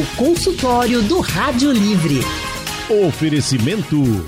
[0.00, 2.20] O consultório do Rádio Livre.
[3.06, 4.24] Oferecimento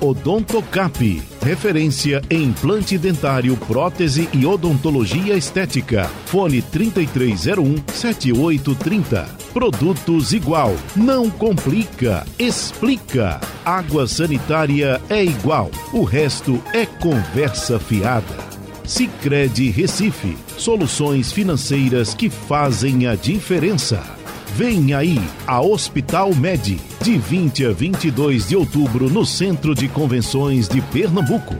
[0.00, 6.10] Odontocap, referência em implante dentário, prótese e odontologia estética.
[6.26, 9.22] Fone 3301 7830.
[9.52, 13.40] Produtos igual, não complica, explica.
[13.64, 18.36] Água sanitária é igual, o resto é conversa fiada.
[18.84, 24.13] Sicredi Recife, soluções financeiras que fazem a diferença.
[24.56, 25.18] Vem aí
[25.48, 31.56] a Hospital Med, de 20 a 22 de outubro, no Centro de Convenções de Pernambuco.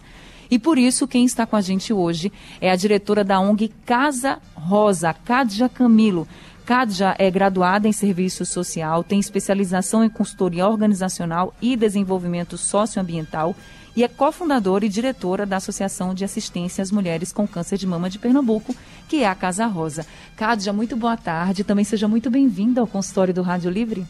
[0.50, 4.38] E por isso, quem está com a gente hoje é a diretora da ONG Casa
[4.54, 6.28] Rosa, Cádia Camilo.
[6.64, 13.54] Cádia é graduada em serviço social, tem especialização em consultoria organizacional e desenvolvimento socioambiental
[13.96, 18.10] e é cofundadora e diretora da Associação de Assistência às Mulheres com Câncer de Mama
[18.10, 18.74] de Pernambuco,
[19.08, 20.06] que é a Casa Rosa.
[20.36, 21.64] Cádia, muito boa tarde.
[21.64, 24.06] Também seja muito bem-vinda ao consultório do Rádio Livre.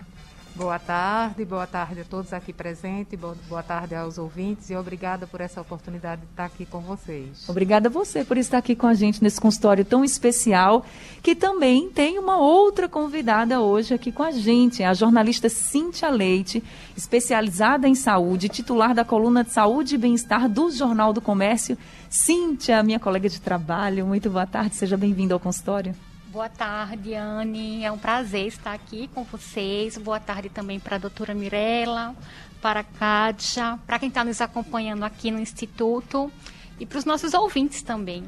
[0.57, 5.41] Boa tarde, boa tarde a todos aqui presentes, boa tarde aos ouvintes e obrigada por
[5.41, 7.49] essa oportunidade de estar aqui com vocês.
[7.49, 10.87] Obrigada a você por estar aqui com a gente nesse consultório tão especial,
[11.25, 16.63] que também tem uma outra convidada hoje aqui com a gente, a jornalista Cíntia Leite,
[16.97, 21.77] especializada em saúde, titular da coluna de saúde e bem-estar do Jornal do Comércio.
[22.09, 25.97] Cíntia, minha colega de trabalho, muito boa tarde, seja bem-vinda ao consultório.
[26.35, 27.85] Boa tarde, Anne.
[27.85, 29.97] É um prazer estar aqui com vocês.
[29.97, 32.13] Boa tarde também para a doutora Mirella,
[32.61, 36.29] para a Kátia, para quem está nos acompanhando aqui no Instituto
[36.81, 38.25] e para os nossos ouvintes também.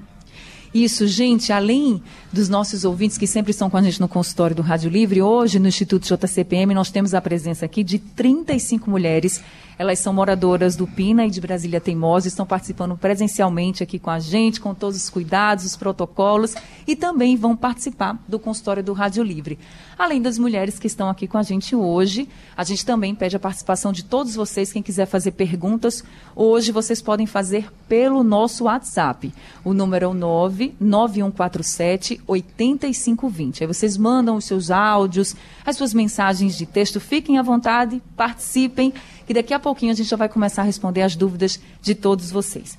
[0.73, 2.01] Isso, gente, além
[2.33, 5.59] dos nossos ouvintes que sempre estão com a gente no consultório do Rádio Livre, hoje
[5.59, 9.43] no Instituto JCPM nós temos a presença aqui de 35 mulheres
[9.79, 14.19] elas são moradoras do Pina e de Brasília Teimosa, estão participando presencialmente aqui com a
[14.19, 16.55] gente, com todos os cuidados, os protocolos,
[16.87, 19.59] e também vão participar do consultório do Rádio Livre.
[19.99, 23.41] Além das mulheres que estão aqui com a gente hoje, a gente também pede a
[23.41, 26.05] participação de todos vocês, quem quiser fazer perguntas,
[26.35, 29.33] hoje vocês podem fazer pelo nosso WhatsApp.
[29.65, 33.63] O número é o 99147 8520.
[33.63, 38.93] Aí vocês mandam os seus áudios, as suas mensagens de texto, fiquem à vontade, participem
[39.27, 42.31] que daqui a pouquinho a gente já vai começar a responder as dúvidas de todos
[42.31, 42.79] vocês.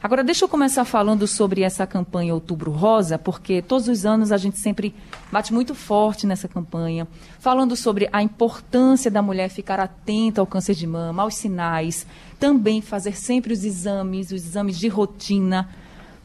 [0.00, 4.36] Agora, deixa eu começar falando sobre essa campanha Outubro Rosa, porque todos os anos a
[4.36, 4.94] gente sempre
[5.32, 7.08] bate muito forte nessa campanha,
[7.40, 12.06] falando sobre a importância da mulher ficar atenta ao câncer de mama, aos sinais,
[12.38, 15.68] também fazer sempre os exames, os exames de rotina.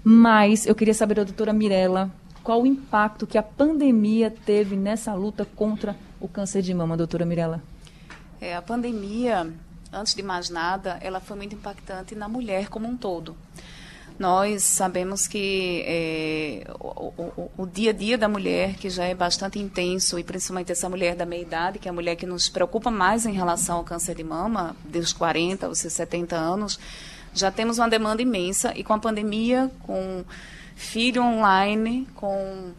[0.04, 2.12] Mas eu queria saber da doutora Mirella
[2.44, 7.26] qual o impacto que a pandemia teve nessa luta contra o câncer de mama, doutora
[7.26, 7.60] Mirella.
[8.40, 9.52] É, a pandemia,
[9.94, 13.36] antes de mais nada, ela foi muito impactante na mulher como um todo.
[14.18, 19.16] Nós sabemos que é, o, o, o, dia a dia da mulher, que já é
[19.16, 22.92] bastante intenso, e principalmente essa mulher da meia-idade, que é a mulher que nos preocupa
[22.92, 26.80] mais em relação ao câncer de mama, dos 40 aos 70 anos,
[27.34, 30.24] já temos uma demanda imensa, e com a pandemia, com
[30.76, 32.72] filho online, com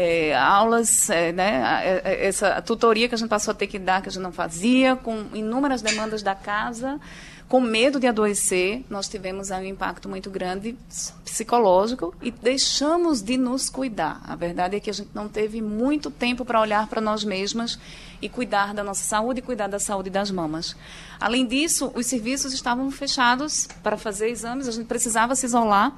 [0.00, 4.08] é, aulas, é, né, essa tutoria que a gente passou a ter que dar, que
[4.08, 7.00] a gente não fazia, com inúmeras demandas da casa,
[7.48, 10.76] com medo de adoecer, nós tivemos aí um impacto muito grande
[11.24, 14.20] psicológico e deixamos de nos cuidar.
[14.24, 17.76] A verdade é que a gente não teve muito tempo para olhar para nós mesmas
[18.22, 20.76] e cuidar da nossa saúde e cuidar da saúde das mamas.
[21.18, 25.92] Além disso, os serviços estavam fechados para fazer exames, a gente precisava se isolar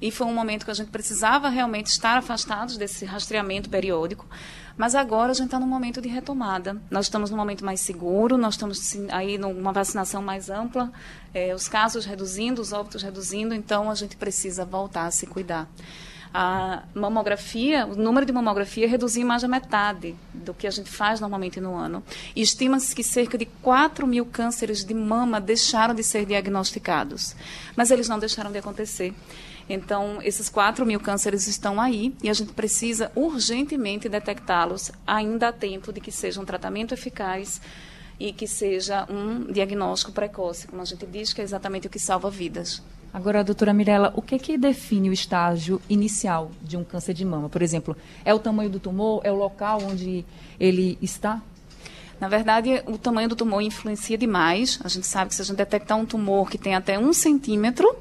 [0.00, 4.26] e foi um momento que a gente precisava realmente estar afastados desse rastreamento periódico.
[4.76, 6.80] Mas agora a gente está num momento de retomada.
[6.90, 10.90] Nós estamos num momento mais seguro, nós estamos aí numa vacinação mais ampla,
[11.34, 15.68] é, os casos reduzindo, os óbitos reduzindo, então a gente precisa voltar a se cuidar.
[16.32, 21.20] A mamografia, o número de mamografia reduziu mais da metade do que a gente faz
[21.20, 22.04] normalmente no ano.
[22.36, 27.34] E estima-se que cerca de 4 mil cânceres de mama deixaram de ser diagnosticados.
[27.76, 29.12] Mas eles não deixaram de acontecer.
[29.72, 35.52] Então, esses 4 mil cânceres estão aí e a gente precisa urgentemente detectá-los ainda a
[35.52, 37.60] tempo de que seja um tratamento eficaz
[38.18, 42.00] e que seja um diagnóstico precoce, como a gente diz, que é exatamente o que
[42.00, 42.82] salva vidas.
[43.14, 47.48] Agora, doutora Mirella, o que, que define o estágio inicial de um câncer de mama?
[47.48, 49.20] Por exemplo, é o tamanho do tumor?
[49.22, 50.24] É o local onde
[50.58, 51.40] ele está?
[52.20, 54.78] Na verdade, o tamanho do tumor influencia demais.
[54.84, 57.96] A gente sabe que se a gente detectar um tumor que tem até um centímetro,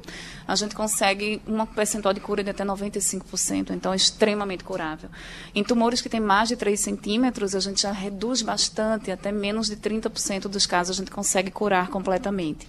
[0.45, 5.09] a gente consegue uma percentual de cura de até 95%, então é extremamente curável.
[5.55, 9.67] Em tumores que têm mais de 3 centímetros, a gente já reduz bastante, até menos
[9.67, 12.67] de 30% dos casos a gente consegue curar completamente.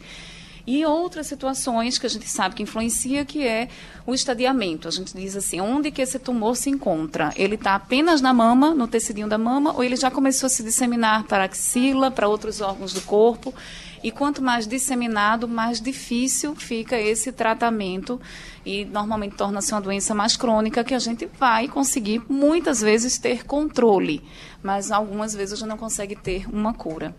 [0.66, 3.68] E outras situações que a gente sabe que influencia, que é
[4.06, 4.88] o estadiamento.
[4.88, 7.32] A gente diz assim, onde que esse tumor se encontra?
[7.36, 10.62] Ele está apenas na mama, no tecidinho da mama, ou ele já começou a se
[10.62, 13.54] disseminar para a axila, para outros órgãos do corpo?
[14.02, 18.18] E quanto mais disseminado, mais difícil fica esse tratamento
[18.64, 23.44] e normalmente torna-se uma doença mais crônica que a gente vai conseguir muitas vezes ter
[23.44, 24.22] controle,
[24.62, 27.14] mas algumas vezes a gente não consegue ter uma cura.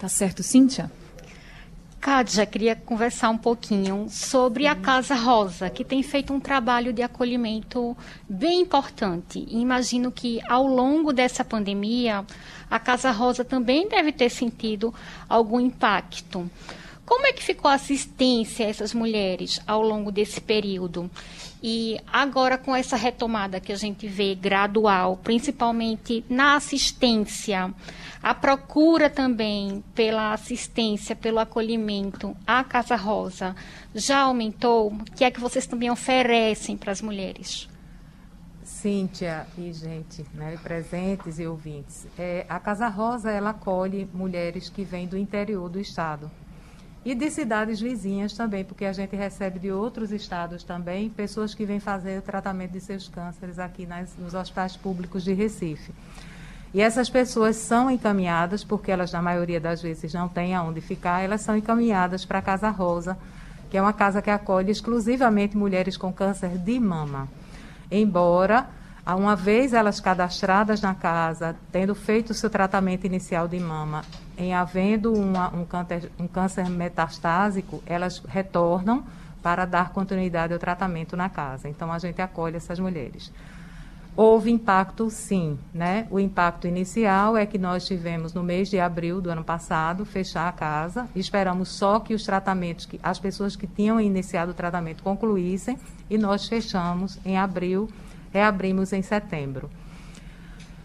[0.00, 0.90] Tá certo, Cíntia?
[2.02, 7.00] Cádia, queria conversar um pouquinho sobre a Casa Rosa, que tem feito um trabalho de
[7.00, 7.96] acolhimento
[8.28, 9.46] bem importante.
[9.48, 12.26] E imagino que ao longo dessa pandemia,
[12.68, 14.92] a Casa Rosa também deve ter sentido
[15.28, 16.50] algum impacto.
[17.12, 21.10] Como é que ficou a assistência a essas mulheres ao longo desse período?
[21.62, 27.70] E agora, com essa retomada que a gente vê gradual, principalmente na assistência,
[28.22, 33.54] a procura também pela assistência, pelo acolhimento à Casa Rosa
[33.94, 34.90] já aumentou?
[34.90, 37.68] O que é que vocês também oferecem para as mulheres?
[38.64, 44.82] Cíntia e gente, né, presentes e ouvintes, é, a Casa Rosa ela acolhe mulheres que
[44.82, 46.30] vêm do interior do estado
[47.04, 51.66] e de cidades vizinhas também, porque a gente recebe de outros estados também pessoas que
[51.66, 55.92] vêm fazer o tratamento de seus cânceres aqui nas, nos hospitais públicos de Recife.
[56.72, 61.20] E essas pessoas são encaminhadas, porque elas, na maioria das vezes, não têm aonde ficar,
[61.20, 63.18] elas são encaminhadas para a Casa Rosa,
[63.68, 67.28] que é uma casa que acolhe exclusivamente mulheres com câncer de mama.
[67.90, 68.68] Embora,
[69.06, 74.02] uma vez elas cadastradas na casa, tendo feito o seu tratamento inicial de mama,
[74.36, 79.04] em havendo uma, um, câncer, um câncer metastásico, elas retornam
[79.42, 81.68] para dar continuidade ao tratamento na casa.
[81.68, 83.32] Então, a gente acolhe essas mulheres.
[84.14, 85.58] Houve impacto, sim.
[85.72, 86.06] Né?
[86.10, 90.48] O impacto inicial é que nós tivemos no mês de abril do ano passado fechar
[90.48, 91.08] a casa.
[91.16, 95.78] Esperamos só que os tratamentos, que as pessoas que tinham iniciado o tratamento concluíssem
[96.10, 97.88] e nós fechamos em abril,
[98.32, 99.70] reabrimos em setembro.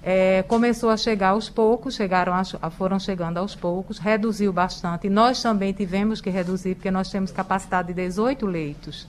[0.10, 5.10] É, começou a chegar aos poucos, chegaram a, foram chegando aos poucos, reduziu bastante.
[5.10, 9.06] Nós também tivemos que reduzir, porque nós temos capacidade de 18 leitos.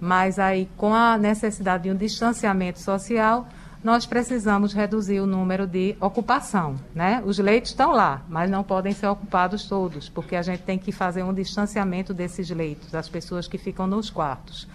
[0.00, 3.48] Mas aí, com a necessidade de um distanciamento social,
[3.82, 6.76] nós precisamos reduzir o número de ocupação.
[6.94, 7.20] Né?
[7.26, 10.92] Os leitos estão lá, mas não podem ser ocupados todos, porque a gente tem que
[10.92, 14.68] fazer um distanciamento desses leitos, das pessoas que ficam nos quartos.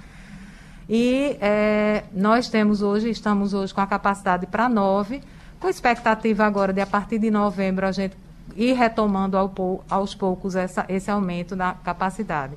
[0.89, 5.21] E é, nós temos hoje, estamos hoje com a capacidade para nove,
[5.61, 8.17] com expectativa agora de a partir de novembro a gente
[8.57, 9.53] ir retomando ao,
[9.87, 12.55] aos poucos essa, esse aumento da capacidade.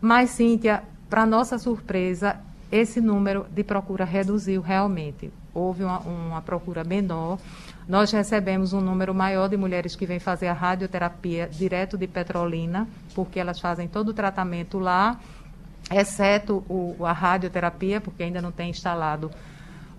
[0.00, 2.36] Mas, Cíntia, para nossa surpresa,
[2.70, 5.32] esse número de procura reduziu realmente.
[5.54, 7.38] Houve uma, uma, procura menor.
[7.88, 12.86] Nós recebemos um número maior de mulheres que vêm fazer a radioterapia direto de Petrolina,
[13.14, 15.18] porque elas fazem todo o tratamento lá,
[15.90, 19.30] exceto o, a radioterapia, porque ainda não tem instalado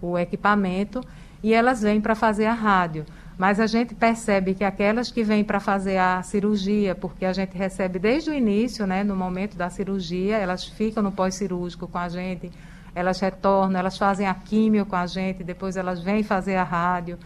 [0.01, 1.01] o equipamento,
[1.43, 3.05] e elas vêm para fazer a rádio.
[3.37, 7.57] Mas a gente percebe que aquelas que vêm para fazer a cirurgia, porque a gente
[7.57, 12.07] recebe desde o início, né, no momento da cirurgia, elas ficam no pós-cirúrgico com a
[12.07, 12.51] gente,
[12.95, 17.17] elas retornam, elas fazem a químio com a gente, depois elas vêm fazer a rádio.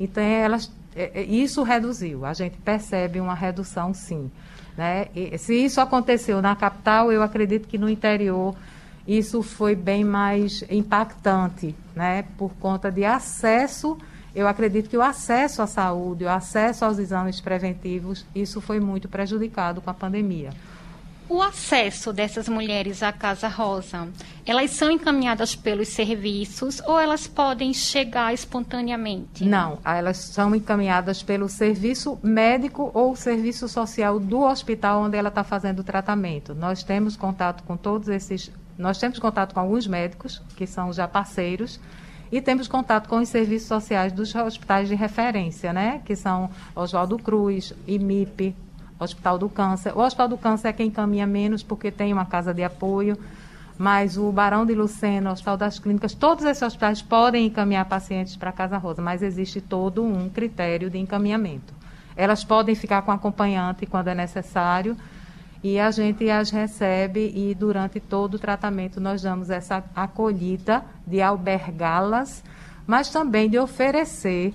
[0.00, 4.30] Então, elas, é, é, isso reduziu, a gente percebe uma redução sim.
[4.76, 5.06] Né?
[5.14, 8.54] E, se isso aconteceu na capital, eu acredito que no interior
[9.06, 12.24] isso foi bem mais impactante, né?
[12.36, 13.98] por conta de acesso.
[14.34, 19.08] Eu acredito que o acesso à saúde, o acesso aos exames preventivos, isso foi muito
[19.08, 20.50] prejudicado com a pandemia
[21.32, 24.06] o acesso dessas mulheres à Casa Rosa,
[24.44, 29.42] elas são encaminhadas pelos serviços ou elas podem chegar espontaneamente?
[29.42, 35.42] Não, elas são encaminhadas pelo serviço médico ou serviço social do hospital onde ela está
[35.42, 36.54] fazendo o tratamento.
[36.54, 38.50] Nós temos contato com todos esses,
[38.82, 41.80] nós temos contato com alguns médicos que são já parceiros
[42.32, 46.00] e temos contato com os serviços sociais dos hospitais de referência, né?
[46.04, 48.56] Que são Oswaldo Cruz, IMIP,
[48.98, 49.96] Hospital do Câncer.
[49.96, 53.16] O Hospital do Câncer é quem caminha menos porque tem uma casa de apoio,
[53.78, 58.34] mas o Barão de Lucena, o Hospital das Clínicas, todos esses hospitais podem encaminhar pacientes
[58.34, 61.72] para a Casa Rosa, mas existe todo um critério de encaminhamento.
[62.16, 64.96] Elas podem ficar com acompanhante quando é necessário
[65.62, 71.22] e a gente as recebe e durante todo o tratamento nós damos essa acolhida de
[71.22, 72.42] albergá-las,
[72.86, 74.52] mas também de oferecer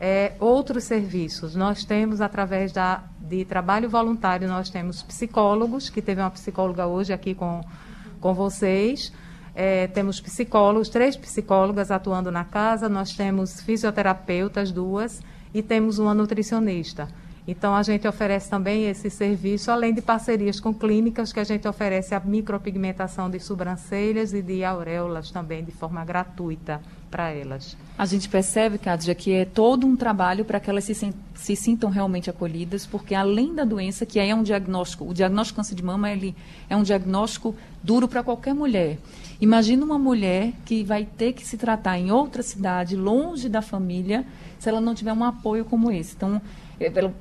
[0.00, 1.54] é, outros serviços.
[1.54, 7.12] Nós temos, através da, de trabalho voluntário, nós temos psicólogos, que teve uma psicóloga hoje
[7.12, 7.60] aqui com,
[8.20, 9.12] com vocês.
[9.54, 15.20] É, temos psicólogos, três psicólogas atuando na casa, nós temos fisioterapeutas, duas,
[15.52, 17.08] e temos uma nutricionista.
[17.50, 21.66] Então, a gente oferece também esse serviço, além de parcerias com clínicas, que a gente
[21.66, 26.78] oferece a micropigmentação de sobrancelhas e de auréolas também, de forma gratuita
[27.10, 27.74] para elas.
[27.96, 31.88] A gente percebe, Cádia, que é todo um trabalho para que elas se, se, sintam
[31.88, 36.12] realmente acolhidas, porque além da doença, que é um diagnóstico, o diagnóstico câncer de mama
[36.12, 36.36] ele
[36.68, 38.98] é um diagnóstico duro para qualquer mulher.
[39.40, 44.26] Imagina uma mulher que vai ter que se tratar em outra cidade, longe da família,
[44.58, 46.14] se ela não tiver um apoio como esse.
[46.14, 46.42] Então,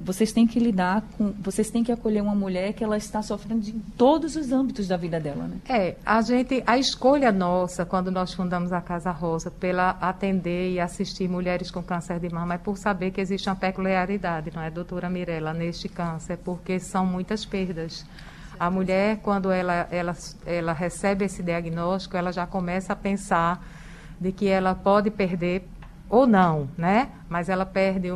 [0.02, 3.62] vocês têm que lidar com, vocês têm que acolher uma mulher que ela está sofrendo
[3.62, 5.58] de todos os âmbitos da vida dela, né?
[5.68, 10.80] É, a gente, a escolha nossa quando nós fundamos a Casa Rosa pela atender e
[10.80, 14.70] assistir mulheres com câncer de mama é por saber que existe uma peculiaridade, não é,
[14.70, 18.06] doutora Mirella, neste câncer, porque são muitas perdas.
[18.60, 23.64] A mulher, quando ela, ela, ela recebe esse diagnóstico, ela já começa a pensar
[24.20, 25.68] de que ela pode perder
[26.10, 27.10] ou não, né?
[27.30, 28.14] Mas ela perde,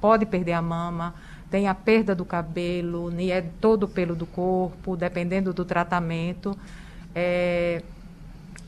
[0.00, 1.14] pode perder a mama,
[1.50, 6.56] tem a perda do cabelo, nem é todo o pelo do corpo, dependendo do tratamento.
[7.14, 7.82] É,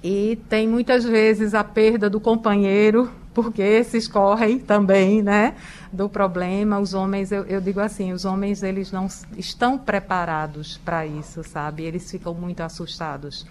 [0.03, 5.55] e tem muitas vezes a perda do companheiro, porque esses correm também, né,
[5.91, 6.79] do problema.
[6.79, 11.85] Os homens, eu, eu digo assim, os homens eles não estão preparados para isso, sabe?
[11.85, 13.47] Eles ficam muito assustados.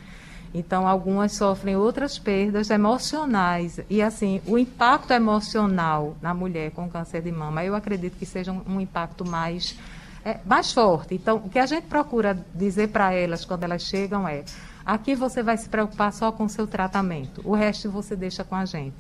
[0.54, 3.80] Então, algumas sofrem outras perdas emocionais.
[3.90, 8.52] E, assim, o impacto emocional na mulher com câncer de mama, eu acredito que seja
[8.52, 9.76] um, um impacto mais,
[10.24, 11.16] é, mais forte.
[11.16, 14.44] Então, o que a gente procura dizer para elas quando elas chegam é:
[14.86, 18.56] aqui você vai se preocupar só com o seu tratamento, o resto você deixa com
[18.56, 18.98] a gente.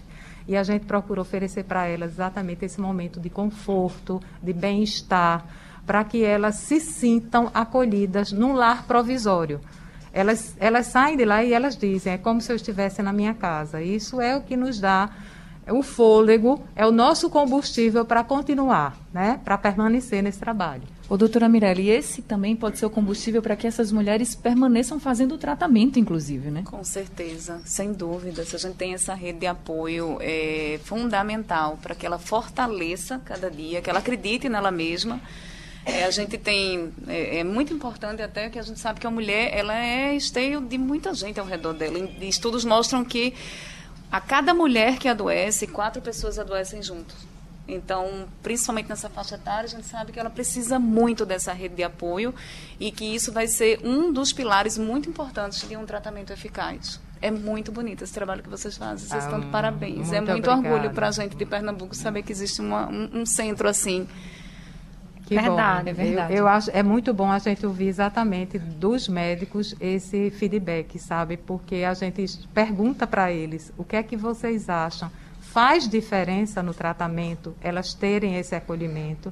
[0.48, 5.46] E a gente procura oferecer para elas exatamente esse momento de conforto, de bem-estar,
[5.86, 9.62] para que elas se sintam acolhidas num lar provisório
[10.14, 13.34] elas, elas saem de lá e elas dizem, é como se eu estivesse na minha
[13.34, 13.82] casa.
[13.82, 15.10] Isso é o que nos dá
[15.72, 19.40] o fôlego, é o nosso combustível para continuar, né?
[19.44, 20.84] para permanecer nesse trabalho.
[21.10, 25.36] Ô, doutora Mirelli, esse também pode ser o combustível para que essas mulheres permaneçam fazendo
[25.36, 26.64] o tratamento, inclusive, né?
[26.66, 28.44] Com certeza, sem dúvida.
[28.46, 33.50] Se a gente tem essa rede de apoio, é fundamental para que ela fortaleça cada
[33.50, 35.20] dia, que ela acredite nela mesma
[35.86, 39.12] é, a gente tem é, é, muito importante até que a gente sabe que a
[39.12, 42.00] mulher ela é esteio de muita gente ao redor dela.
[42.22, 43.34] Estudos mostram que
[44.12, 47.16] a cada mulher que adoece, quatro pessoas adoecem juntos.
[47.68, 51.84] Então, principalmente nessa faixa etária, a gente sabe que ela precisa muito dessa rede de
[51.84, 52.34] apoio
[52.80, 57.00] e que isso vai ser um dos pilares muito importantes de um tratamento eficaz.
[57.22, 59.08] É muito bonito esse trabalho que vocês fazem.
[59.08, 59.96] Vocês ah, estão de parabéns.
[59.96, 60.76] Muito é muito obrigada.
[60.76, 64.08] orgulho para a gente de Pernambuco saber que existe uma, um, um centro assim
[65.26, 65.90] que verdade, bom.
[65.90, 66.34] é verdade.
[66.34, 71.38] Eu, eu, acho é muito bom a gente ouvir exatamente dos médicos esse feedback, sabe?
[71.38, 75.10] Porque a gente pergunta para eles o que é que vocês acham.
[75.40, 79.32] Faz diferença no tratamento elas terem esse acolhimento?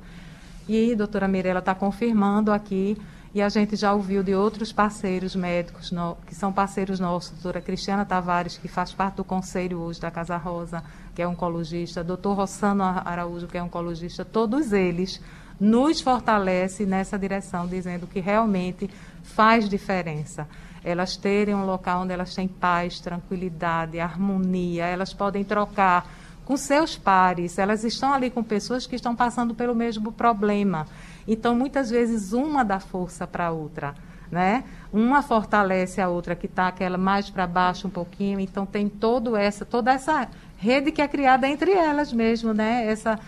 [0.68, 2.98] E a doutora Mirella está confirmando aqui,
[3.34, 7.34] e a gente já ouviu de outros parceiros médicos, no, que são parceiros nossos, a
[7.34, 10.84] doutora Cristiana Tavares, que faz parte do conselho hoje da Casa Rosa,
[11.16, 15.22] que é oncologista, doutor Rossano Araújo, que é oncologista, todos eles
[15.62, 18.90] nos fortalece nessa direção, dizendo que realmente
[19.24, 20.48] faz diferença.
[20.84, 26.10] elas terem um local onde elas têm paz, tranquilidade, harmonia, elas podem trocar
[26.44, 30.88] com seus pares, elas estão ali com pessoas que estão passando pelo mesmo problema.
[31.28, 33.94] Então, muitas vezes, uma dá força para a outra.
[34.32, 34.64] Né?
[34.92, 39.36] Uma fortalece a outra que está aquela mais para baixo um pouquinho, então tem todo
[39.36, 40.28] essa, toda essa
[40.58, 42.88] rede que é criada entre elas mesmo, né?
[42.88, 43.20] Essa,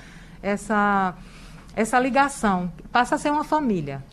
[0.42, 1.14] essa,
[1.76, 4.04] essa ligação passa a ser uma família.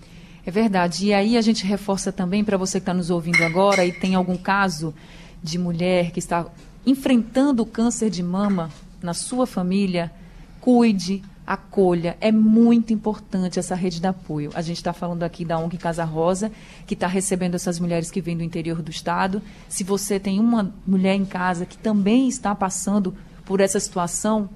[0.45, 1.07] É verdade.
[1.07, 4.15] E aí a gente reforça também para você que está nos ouvindo agora e tem
[4.15, 4.95] algum caso
[5.43, 6.47] de mulher que está
[6.87, 8.71] enfrentando o câncer de mama
[9.03, 10.11] na sua família,
[10.61, 12.17] cuide, acolha.
[12.21, 14.51] É muito importante essa rede de apoio.
[14.55, 16.51] A gente está falando aqui da ONG Casa Rosa,
[16.87, 19.43] que está recebendo essas mulheres que vêm do interior do estado.
[19.69, 23.15] Se você tem uma mulher em casa que também está passando
[23.45, 24.49] por essa situação,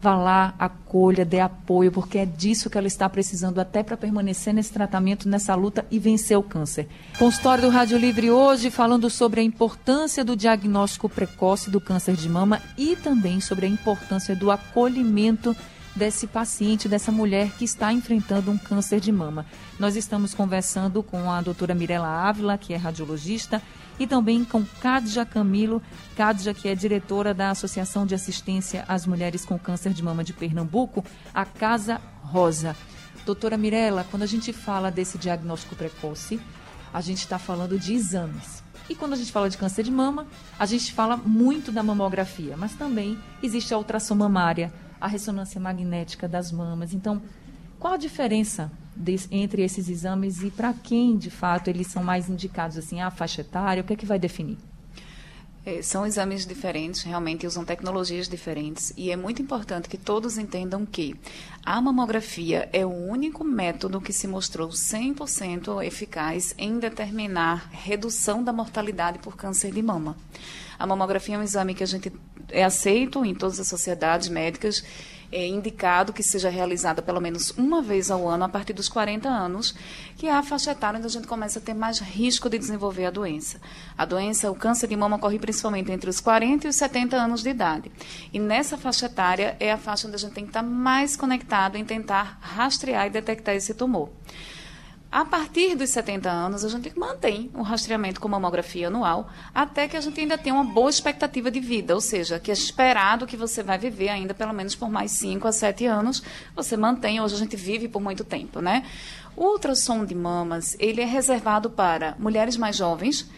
[0.00, 4.54] vá lá, acolha, dê apoio, porque é disso que ela está precisando até para permanecer
[4.54, 6.88] nesse tratamento, nessa luta e vencer o câncer.
[7.18, 12.28] Consultório do Rádio Livre hoje falando sobre a importância do diagnóstico precoce do câncer de
[12.28, 15.54] mama e também sobre a importância do acolhimento
[15.96, 19.44] desse paciente, dessa mulher que está enfrentando um câncer de mama.
[19.80, 23.60] Nós estamos conversando com a doutora Mirela Ávila, que é radiologista,
[23.98, 25.82] e também com Kadja Camilo,
[26.16, 30.32] Kadja, que é diretora da Associação de Assistência às Mulheres com Câncer de Mama de
[30.32, 32.76] Pernambuco, a Casa Rosa.
[33.26, 36.40] Doutora Mirela, quando a gente fala desse diagnóstico precoce,
[36.92, 38.62] a gente está falando de exames.
[38.88, 40.26] E quando a gente fala de câncer de mama,
[40.58, 46.26] a gente fala muito da mamografia, mas também existe a ultrassom mamária, a ressonância magnética
[46.26, 46.94] das mamas.
[46.94, 47.20] Então,
[47.78, 48.72] qual a diferença
[49.30, 52.76] entre esses exames e para quem, de fato, eles são mais indicados?
[52.76, 54.58] Assim, a faixa etária, o que é que vai definir?
[55.68, 60.86] É, são exames diferentes, realmente usam tecnologias diferentes e é muito importante que todos entendam
[60.86, 61.14] que
[61.62, 68.50] a mamografia é o único método que se mostrou 100% eficaz em determinar redução da
[68.50, 70.16] mortalidade por câncer de mama.
[70.78, 72.10] A mamografia é um exame que a gente
[72.50, 74.82] é aceito em todas as sociedades médicas,
[75.30, 79.28] é indicado que seja realizada pelo menos uma vez ao ano a partir dos 40
[79.28, 79.74] anos,
[80.16, 83.06] que é a faixa etária onde a gente começa a ter mais risco de desenvolver
[83.06, 83.60] a doença.
[83.96, 87.42] A doença, o câncer de mama ocorre principalmente entre os 40 e os 70 anos
[87.42, 87.92] de idade.
[88.32, 91.76] E nessa faixa etária é a faixa onde a gente tem que estar mais conectado
[91.76, 94.08] em tentar rastrear e detectar esse tumor.
[95.10, 99.96] A partir dos 70 anos, a gente mantém o rastreamento com mamografia anual, até que
[99.96, 103.34] a gente ainda tenha uma boa expectativa de vida, ou seja, que é esperado que
[103.34, 106.22] você vai viver ainda pelo menos por mais 5 a 7 anos,
[106.54, 108.84] você mantém, hoje a gente vive por muito tempo, né?
[109.34, 113.30] O ultrassom de mamas, ele é reservado para mulheres mais jovens,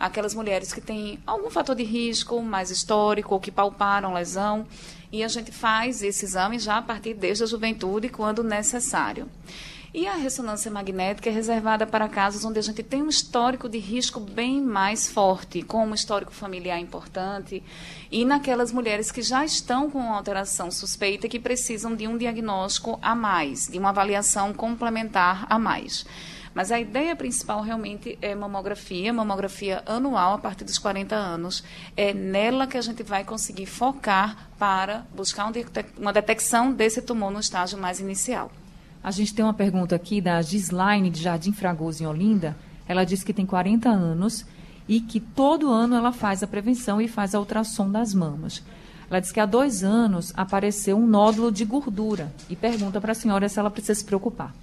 [0.00, 4.66] aquelas mulheres que têm algum fator de risco mais histórico ou que palparam lesão,
[5.12, 9.28] e a gente faz esse exame já a partir desde a juventude, quando necessário.
[9.92, 13.78] E a ressonância magnética é reservada para casos onde a gente tem um histórico de
[13.78, 17.62] risco bem mais forte, como um histórico familiar importante,
[18.10, 23.14] e naquelas mulheres que já estão com alteração suspeita que precisam de um diagnóstico a
[23.14, 26.04] mais, de uma avaliação complementar a mais.
[26.52, 31.64] Mas a ideia principal realmente é mamografia, mamografia anual a partir dos 40 anos.
[31.96, 35.50] É nela que a gente vai conseguir focar para buscar
[35.96, 38.50] uma detecção desse tumor no estágio mais inicial.
[39.02, 42.56] A gente tem uma pergunta aqui da Gislaine de Jardim Fragoso, em Olinda.
[42.86, 44.44] Ela diz que tem 40 anos
[44.88, 48.62] e que todo ano ela faz a prevenção e faz a ultrassom das mamas.
[49.10, 53.14] Ela diz que há dois anos apareceu um nódulo de gordura e pergunta para a
[53.14, 54.54] senhora se ela precisa se preocupar.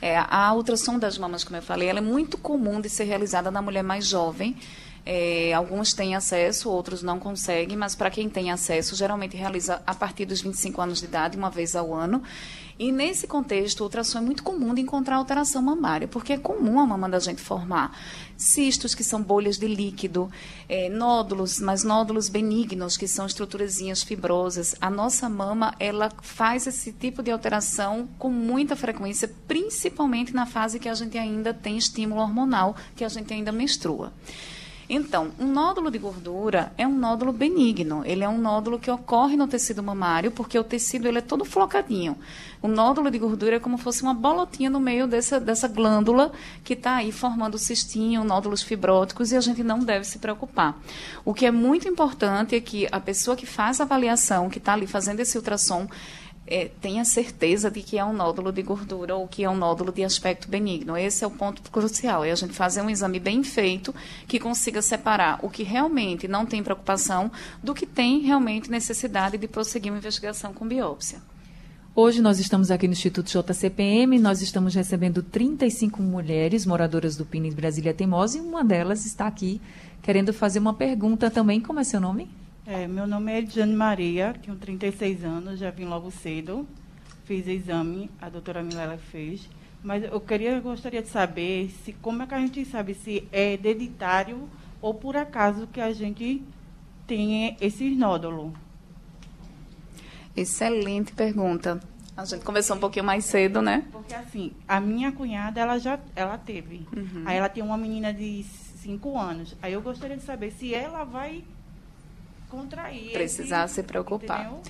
[0.00, 3.50] É, a ultrassom das mamas, como eu falei, ela é muito comum de ser realizada
[3.50, 4.56] na mulher mais jovem.
[5.10, 9.94] É, alguns têm acesso, outros não conseguem, mas para quem tem acesso, geralmente realiza a
[9.94, 12.22] partir dos 25 anos de idade, uma vez ao ano.
[12.78, 16.78] E nesse contexto, a ultrassom é muito comum de encontrar alteração mamária, porque é comum
[16.78, 17.98] a mama da gente formar
[18.36, 20.30] cistos, que são bolhas de líquido,
[20.68, 24.76] é, nódulos, mas nódulos benignos, que são estruturazinhas fibrosas.
[24.78, 30.78] A nossa mama, ela faz esse tipo de alteração com muita frequência, principalmente na fase
[30.78, 34.12] que a gente ainda tem estímulo hormonal, que a gente ainda menstrua.
[34.90, 38.02] Então, um nódulo de gordura é um nódulo benigno.
[38.06, 41.44] Ele é um nódulo que ocorre no tecido mamário, porque o tecido ele é todo
[41.44, 42.16] flocadinho.
[42.62, 46.32] O nódulo de gordura é como se fosse uma bolotinha no meio dessa, dessa glândula
[46.64, 50.74] que está aí formando cistinho, nódulos fibróticos, e a gente não deve se preocupar.
[51.22, 54.72] O que é muito importante é que a pessoa que faz a avaliação, que está
[54.72, 55.86] ali fazendo esse ultrassom,
[56.50, 59.92] é, tenha certeza de que é um nódulo de gordura ou que é um nódulo
[59.92, 60.96] de aspecto benigno.
[60.96, 63.94] Esse é o ponto crucial, é a gente fazer um exame bem feito
[64.26, 67.30] que consiga separar o que realmente não tem preocupação
[67.62, 71.20] do que tem realmente necessidade de prosseguir uma investigação com biópsia.
[71.94, 77.54] Hoje nós estamos aqui no Instituto JCPM, nós estamos recebendo 35 mulheres moradoras do Pines
[77.54, 79.60] Brasília Teimosa e uma delas está aqui
[80.00, 81.60] querendo fazer uma pergunta também.
[81.60, 82.37] Como é seu nome?
[82.70, 86.68] É, meu nome é Ediane Maria, tenho 36 anos, já vim logo cedo,
[87.24, 89.48] fiz exame, a doutora Milela fez.
[89.82, 93.54] Mas eu queria, gostaria de saber se como é que a gente sabe se é
[93.54, 94.46] hereditário
[94.82, 96.42] ou por acaso que a gente
[97.06, 98.52] tem esses nódulos.
[100.36, 101.80] Excelente pergunta.
[102.14, 103.86] A gente começou um pouquinho mais cedo, né?
[103.90, 106.86] Porque assim, a minha cunhada, ela já ela teve.
[106.94, 107.22] Uhum.
[107.24, 109.56] Aí ela tem uma menina de 5 anos.
[109.62, 111.42] Aí eu gostaria de saber se ela vai
[112.48, 113.12] contrair.
[113.12, 114.40] Precisar esse, se preocupar.
[114.40, 114.62] entendeu?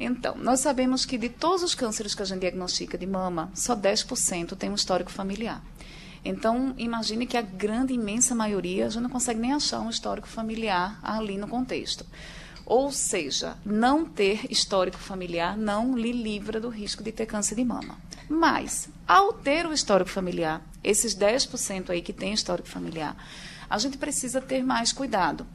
[0.00, 3.76] Então, nós sabemos que de todos os cânceres que a gente diagnostica de mama, só
[3.76, 5.62] 10% tem um histórico familiar.
[6.24, 10.98] Então, imagine que a grande, imensa maioria já não consegue nem achar um histórico familiar
[11.02, 12.06] ali no contexto.
[12.64, 17.64] Ou seja, não ter histórico familiar não lhe livra do risco de ter câncer de
[17.64, 17.98] mama.
[18.28, 23.16] Mas, ao ter o histórico familiar, esses 10% aí que tem histórico familiar,
[23.68, 25.46] a gente precisa ter mais cuidado.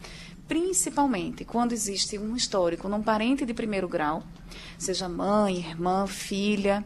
[0.48, 4.24] Principalmente quando existe um histórico num parente de primeiro grau,
[4.78, 6.84] seja mãe, irmã, filha,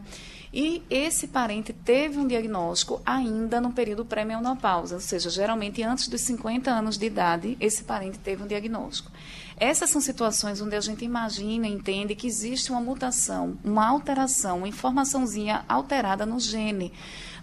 [0.52, 6.22] e esse parente teve um diagnóstico ainda no período pré-menopausa, ou seja, geralmente antes dos
[6.22, 9.12] 50 anos de idade, esse parente teve um diagnóstico.
[9.56, 14.68] Essas são situações onde a gente imagina, entende que existe uma mutação, uma alteração, uma
[14.68, 16.92] informaçãozinha alterada no gene,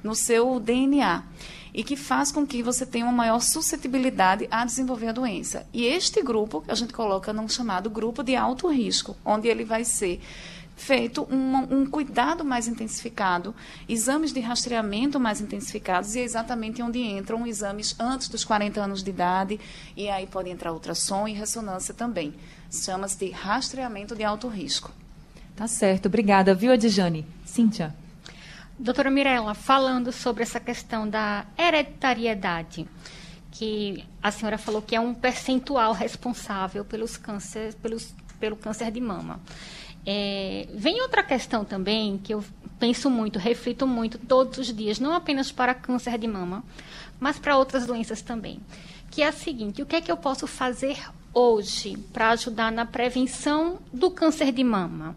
[0.04, 1.24] no seu DNA,
[1.78, 5.68] e que faz com que você tenha uma maior suscetibilidade a desenvolver a doença.
[5.72, 9.84] E este grupo, a gente coloca num chamado grupo de alto risco, onde ele vai
[9.84, 10.20] ser
[10.76, 13.54] feito um, um, cuidado mais intensificado,
[13.88, 19.04] exames de rastreamento mais intensificados, e é exatamente onde entram exames antes dos 40 anos
[19.04, 19.60] de idade,
[19.96, 22.34] e aí pode entrar ultrassom e ressonância também.
[22.72, 24.92] Chama-se de rastreamento de alto risco.
[25.56, 27.24] Tá certo, obrigada, viu, Adjane?
[27.46, 28.07] Cíntia.
[28.80, 32.88] Doutora Mirella, falando sobre essa questão da hereditariedade,
[33.52, 39.02] que a senhora falou que é um percentual responsável pelos cânceres, pelos, pelo câncer de
[39.02, 39.40] mama.
[40.06, 42.44] É, vem outra questão também que eu
[42.80, 46.64] penso muito, reflito muito todos os dias, não apenas para câncer de mama,
[47.20, 48.60] mas para outras doenças também.
[49.10, 51.00] Que é a seguinte: o que é que eu posso fazer
[51.34, 55.16] hoje para ajudar na prevenção do câncer de mama?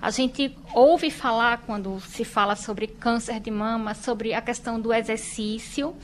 [0.00, 4.92] A gente ouve falar, quando se fala sobre câncer de mama, sobre a questão do
[4.92, 5.94] exercício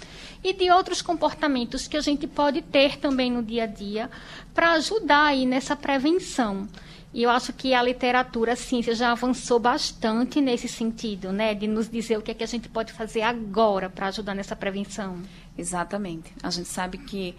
[0.42, 4.10] e de outros comportamentos que a gente pode ter também no dia a dia
[4.52, 6.68] para ajudar aí nessa prevenção.
[7.14, 11.54] E eu acho que a literatura, a ciência já avançou bastante nesse sentido, né?
[11.54, 14.56] De nos dizer o que é que a gente pode fazer agora para ajudar nessa
[14.56, 15.22] prevenção.
[15.56, 16.32] Exatamente.
[16.42, 17.36] A gente sabe que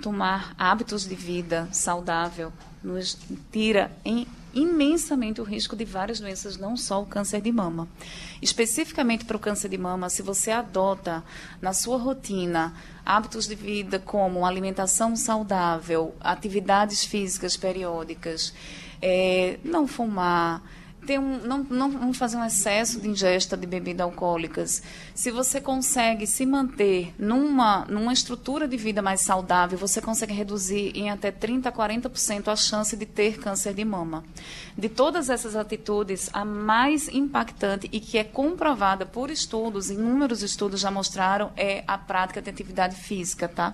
[0.00, 2.50] tomar hábitos de vida saudável
[2.82, 3.18] nos
[3.52, 4.26] tira em
[4.62, 7.88] imensamente o risco de várias doenças, não só o câncer de mama.
[8.42, 11.24] Especificamente para o câncer de mama, se você adota
[11.60, 18.52] na sua rotina hábitos de vida como alimentação saudável, atividades físicas periódicas,
[19.00, 20.62] é, não fumar,
[21.08, 24.82] ter um, não, não, fazer um excesso de ingesta de bebidas alcoólicas.
[25.14, 30.92] Se você consegue se manter numa, numa estrutura de vida mais saudável, você consegue reduzir
[30.94, 34.22] em até 30% a 40% a chance de ter câncer de mama.
[34.76, 40.78] De todas essas atitudes, a mais impactante e que é comprovada por estudos, inúmeros estudos
[40.78, 43.72] já mostraram, é a prática de atividade física, tá?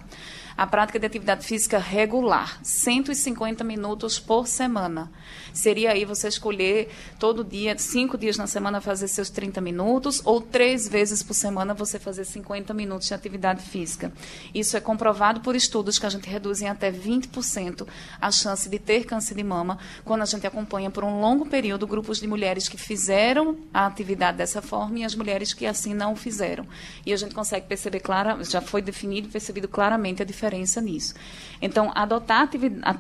[0.57, 5.11] A prática de atividade física regular, 150 minutos por semana.
[5.53, 10.41] Seria aí você escolher todo dia, cinco dias na semana, fazer seus 30 minutos, ou
[10.41, 14.13] três vezes por semana você fazer 50 minutos de atividade física.
[14.55, 17.87] Isso é comprovado por estudos que a gente reduz em até 20%
[18.21, 21.87] a chance de ter câncer de mama quando a gente acompanha por um longo período
[21.87, 26.15] grupos de mulheres que fizeram a atividade dessa forma e as mulheres que assim não
[26.15, 26.67] fizeram.
[27.05, 30.81] E a gente consegue perceber clara, já foi definido e percebido claramente a diferença diferença
[30.81, 31.15] nisso.
[31.61, 32.49] Então, adotar,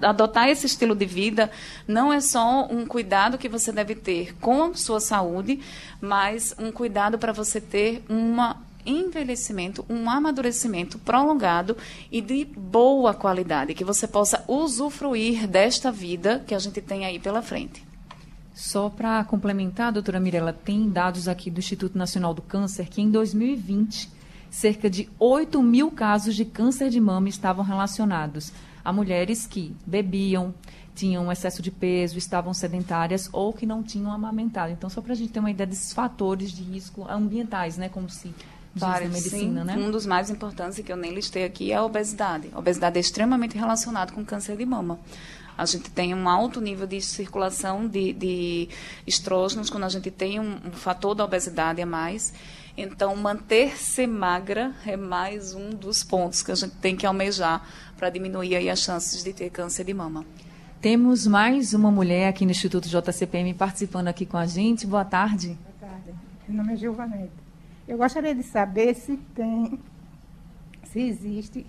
[0.02, 1.50] adotar esse estilo de vida
[1.86, 5.60] não é só um cuidado que você deve ter com a sua saúde,
[6.00, 11.74] mas um cuidado para você ter uma envelhecimento, um amadurecimento prolongado
[12.12, 17.18] e de boa qualidade, que você possa usufruir desta vida que a gente tem aí
[17.18, 17.82] pela frente.
[18.54, 23.10] Só para complementar, doutora Mirella, tem dados aqui do Instituto Nacional do Câncer que em
[23.10, 24.13] 2020
[24.54, 28.52] cerca de 8 mil casos de câncer de mama estavam relacionados
[28.84, 30.54] a mulheres que bebiam,
[30.94, 34.72] tinham excesso de peso, estavam sedentárias ou que não tinham amamentado.
[34.72, 38.08] Então, só para a gente ter uma ideia desses fatores de risco ambientais, né, como
[38.08, 38.32] se
[38.76, 39.66] Vários, na medicina, sim.
[39.66, 39.76] né?
[39.76, 42.48] Um dos mais importantes que eu nem listei aqui é a obesidade.
[42.52, 45.00] A obesidade é extremamente relacionada com câncer de mama.
[45.58, 48.68] A gente tem um alto nível de circulação de, de
[49.06, 52.32] estrógenos quando a gente tem um, um fator da obesidade a mais.
[52.76, 57.64] Então, manter-se magra é mais um dos pontos que a gente tem que almejar
[57.96, 60.26] para diminuir aí as chances de ter câncer de mama.
[60.80, 64.88] Temos mais uma mulher aqui no Instituto JCPM participando aqui com a gente.
[64.88, 65.56] Boa tarde.
[65.80, 66.14] Boa tarde.
[66.48, 67.30] Meu nome é Gilvanete.
[67.86, 69.78] Eu gostaria de saber se tem,
[70.82, 71.64] se existe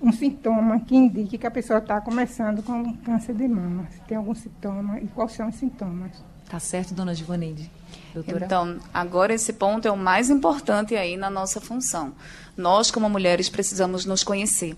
[0.00, 3.88] um sintoma que indique que a pessoa está começando com câncer de mama.
[3.90, 6.22] Se tem algum sintoma e quais são os sintomas.
[6.48, 7.68] Tá certo, dona Givaneide.
[8.14, 8.44] Doutora?
[8.44, 12.14] Então, agora esse ponto é o mais importante aí na nossa função.
[12.56, 14.76] Nós, como mulheres, precisamos nos conhecer,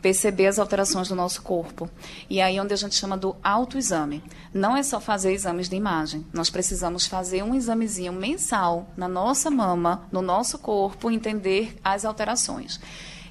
[0.00, 1.90] perceber as alterações do nosso corpo.
[2.30, 4.24] E aí onde a gente chama do autoexame.
[4.54, 6.26] Não é só fazer exames de imagem.
[6.32, 12.80] Nós precisamos fazer um examezinho mensal na nossa mama, no nosso corpo, entender as alterações.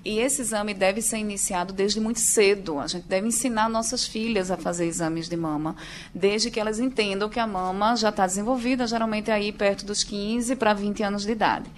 [0.07, 2.79] E esse exame deve ser iniciado desde muito cedo.
[2.79, 5.75] A gente deve ensinar nossas filhas a fazer exames de mama,
[6.15, 10.55] desde que elas entendam que a mama já está desenvolvida, geralmente aí perto dos 15
[10.55, 11.69] para 20 anos de idade.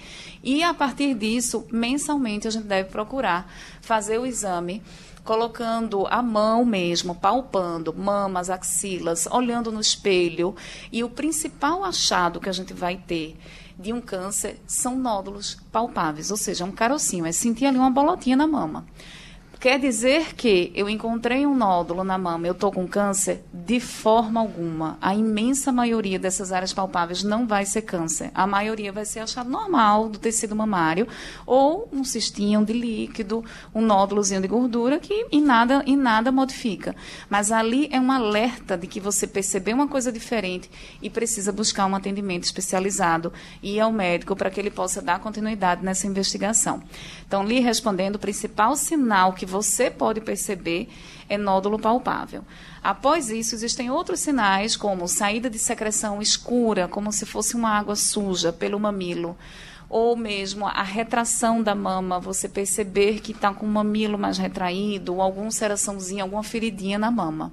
[0.43, 4.83] E a partir disso, mensalmente, a gente deve procurar fazer o exame
[5.23, 10.55] colocando a mão mesmo, palpando mamas, axilas, olhando no espelho.
[10.91, 13.35] E o principal achado que a gente vai ter
[13.79, 18.35] de um câncer são nódulos palpáveis, ou seja, um carocinho, é sentir ali uma bolotinha
[18.35, 18.85] na mama.
[19.59, 23.43] Quer dizer que eu encontrei um nódulo na mama, eu estou com câncer?
[23.53, 24.97] De forma alguma.
[25.01, 28.31] A imensa maioria dessas áreas palpáveis não vai ser câncer.
[28.33, 31.09] A maioria vai ser achado normal do tecido mamário
[31.45, 33.43] ou um cistinho de líquido,
[33.75, 36.95] um nódulozinho de gordura que em nada, em nada modifica.
[37.29, 41.85] Mas ali é um alerta de que você percebeu uma coisa diferente e precisa buscar
[41.85, 46.81] um atendimento especializado e ir ao médico para que ele possa dar continuidade nessa investigação.
[47.27, 50.87] Então, lhe respondendo, o principal sinal que você pode perceber
[51.27, 52.43] é nódulo palpável.
[52.83, 57.95] Após isso, existem outros sinais, como saída de secreção escura, como se fosse uma água
[57.95, 59.37] suja pelo mamilo
[59.89, 65.15] ou mesmo a retração da mama, você perceber que está com o mamilo mais retraído,
[65.15, 67.51] ou alguma ulceraçãozinha, alguma feridinha na mama.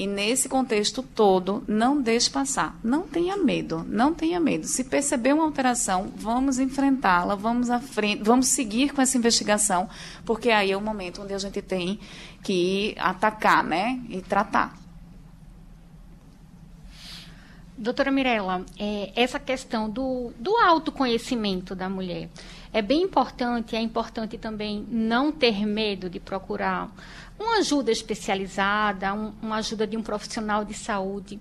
[0.00, 2.74] E nesse contexto todo, não deixe passar.
[2.82, 4.66] Não tenha medo, não tenha medo.
[4.66, 9.90] Se perceber uma alteração, vamos enfrentá-la, vamos à frente, vamos seguir com essa investigação,
[10.24, 12.00] porque aí é o momento onde a gente tem
[12.42, 14.79] que atacar, né, e tratar.
[17.80, 22.28] Doutora Mirella, é, essa questão do, do autoconhecimento da mulher
[22.74, 23.74] é bem importante.
[23.74, 26.90] É importante também não ter medo de procurar
[27.38, 31.40] uma ajuda especializada, um, uma ajuda de um profissional de saúde,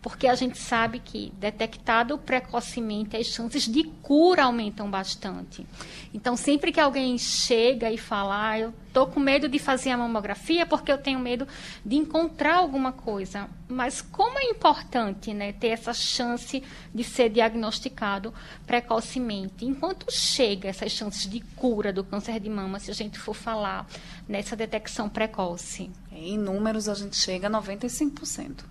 [0.00, 5.66] porque a gente sabe que, detectado precocemente, as chances de cura aumentam bastante.
[6.12, 9.96] Então, sempre que alguém chega e fala, ah, eu estou com medo de fazer a
[9.96, 11.46] mamografia porque eu tenho medo
[11.84, 13.48] de encontrar alguma coisa.
[13.68, 16.62] Mas como é importante né, ter essa chance
[16.94, 18.32] de ser diagnosticado
[18.66, 19.64] precocemente?
[19.64, 23.86] Enquanto chega essas chances de cura do câncer de mama, se a gente for falar
[24.26, 25.90] nessa detecção precoce?
[26.20, 28.64] Em números, a gente chega a 95%.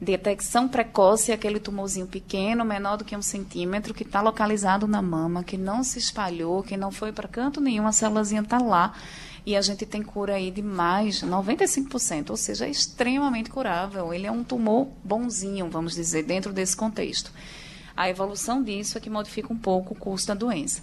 [0.00, 5.02] Detecção precoce é aquele tumorzinho pequeno, menor do que um centímetro, que está localizado na
[5.02, 8.94] mama, que não se espalhou, que não foi para canto nenhum, a célulazinha está lá
[9.44, 14.14] e a gente tem cura aí de mais 95%, ou seja, é extremamente curável.
[14.14, 17.30] Ele é um tumor bonzinho, vamos dizer, dentro desse contexto.
[17.94, 20.82] A evolução disso é que modifica um pouco o curso da doença.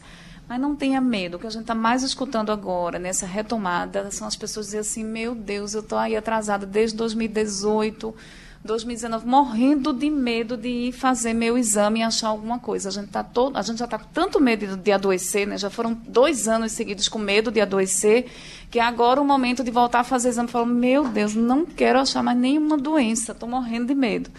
[0.52, 4.28] Mas não tenha medo, o que a gente está mais escutando agora, nessa retomada, são
[4.28, 8.14] as pessoas dizendo assim, meu Deus, eu estou aí atrasada desde 2018
[8.62, 12.90] 2019, morrendo de medo de ir fazer meu exame e achar alguma coisa.
[12.90, 15.58] A gente, tá todo, a gente já está com tanto medo de adoecer, né?
[15.58, 18.26] já foram dois anos seguidos com medo de adoecer,
[18.70, 21.98] que agora o momento de voltar a fazer exame, eu falo, meu Deus, não quero
[21.98, 24.30] achar mais nenhuma doença, estou morrendo de medo.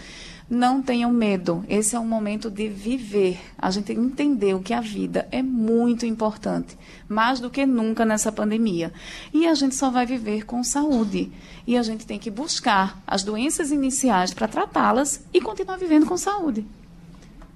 [0.49, 1.65] Não tenham medo.
[1.69, 3.41] Esse é o momento de viver.
[3.59, 6.77] A gente entendeu que a vida é muito importante,
[7.09, 8.93] mais do que nunca nessa pandemia.
[9.33, 11.33] E a gente só vai viver com saúde.
[11.67, 16.17] E a gente tem que buscar as doenças iniciais para tratá-las e continuar vivendo com
[16.17, 16.67] saúde.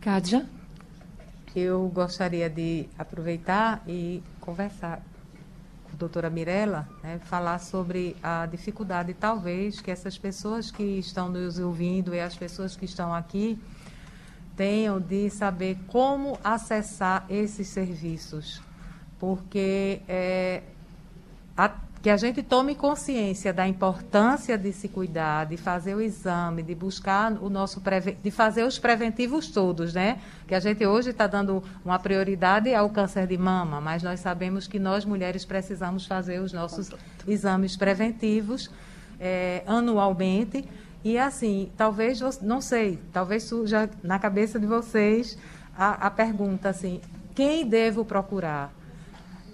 [0.00, 0.46] Kádia?
[1.54, 5.02] Eu gostaria de aproveitar e conversar
[5.96, 12.14] doutora Mirella, né, falar sobre a dificuldade, talvez, que essas pessoas que estão nos ouvindo
[12.14, 13.58] e as pessoas que estão aqui
[14.56, 18.62] tenham de saber como acessar esses serviços.
[19.18, 20.62] Porque é,
[21.56, 21.74] a,
[22.06, 26.72] que a gente tome consciência da importância de se cuidar, de fazer o exame, de
[26.72, 27.82] buscar o nosso
[28.22, 30.20] de fazer os preventivos todos, né?
[30.46, 34.68] Que a gente hoje está dando uma prioridade ao câncer de mama, mas nós sabemos
[34.68, 36.92] que nós mulheres precisamos fazer os nossos
[37.26, 38.70] exames preventivos
[39.18, 40.64] é, anualmente.
[41.02, 45.36] E assim, talvez, não sei, talvez surja na cabeça de vocês
[45.76, 47.00] a, a pergunta assim,
[47.34, 48.72] quem devo procurar?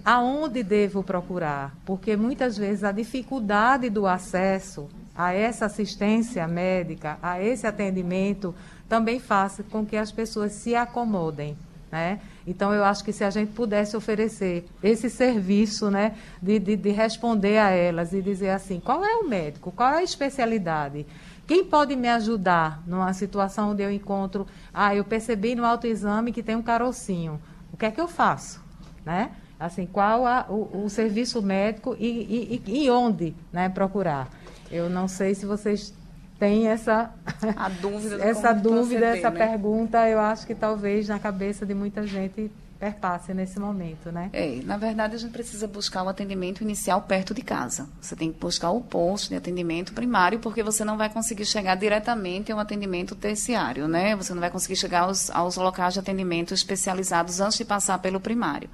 [0.05, 1.73] Aonde devo procurar?
[1.85, 8.53] Porque muitas vezes a dificuldade do acesso a essa assistência médica, a esse atendimento,
[8.89, 11.55] também faz com que as pessoas se acomodem.
[11.91, 12.19] Né?
[12.45, 16.89] Então, eu acho que se a gente pudesse oferecer esse serviço né, de, de, de
[16.89, 21.05] responder a elas e dizer assim: qual é o médico, qual é a especialidade?
[21.45, 26.41] Quem pode me ajudar numa situação onde eu encontro, ah, eu percebi no autoexame que
[26.41, 27.39] tem um carocinho,
[27.71, 28.63] o que é que eu faço?
[29.05, 29.29] Né?
[29.59, 34.29] Assim, qual a, o, o, serviço médico e, e, e onde né, procurar?
[34.69, 35.93] Eu não sei se vocês
[36.37, 37.13] têm essa
[37.55, 39.47] a dúvida, essa dúvida, essa né?
[39.47, 40.09] pergunta.
[40.09, 42.51] Eu acho que talvez na cabeça de muita gente
[42.83, 44.29] perpasse nesse momento, né?
[44.33, 47.87] É, na verdade a gente precisa buscar o atendimento inicial perto de casa.
[48.01, 51.75] Você tem que buscar o posto de atendimento primário, porque você não vai conseguir chegar
[51.75, 54.17] diretamente a um atendimento terciário, né?
[54.17, 58.19] Você não vai conseguir chegar aos, aos locais de atendimento especializados antes de passar pelo
[58.19, 58.69] primário.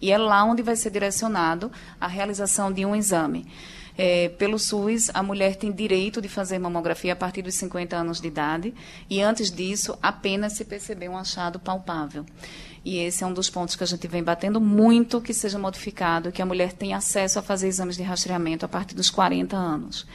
[0.00, 1.70] E é lá onde vai ser direcionado
[2.00, 3.46] a realização de um exame.
[3.96, 8.20] É, pelo SUS, a mulher tem direito de fazer mamografia a partir dos 50 anos
[8.20, 8.74] de idade
[9.08, 12.24] e antes disso, apenas se perceber um achado palpável.
[12.84, 16.32] E esse é um dos pontos que a gente vem batendo muito que seja modificado,
[16.32, 20.06] que a mulher tenha acesso a fazer exames de rastreamento a partir dos 40 anos.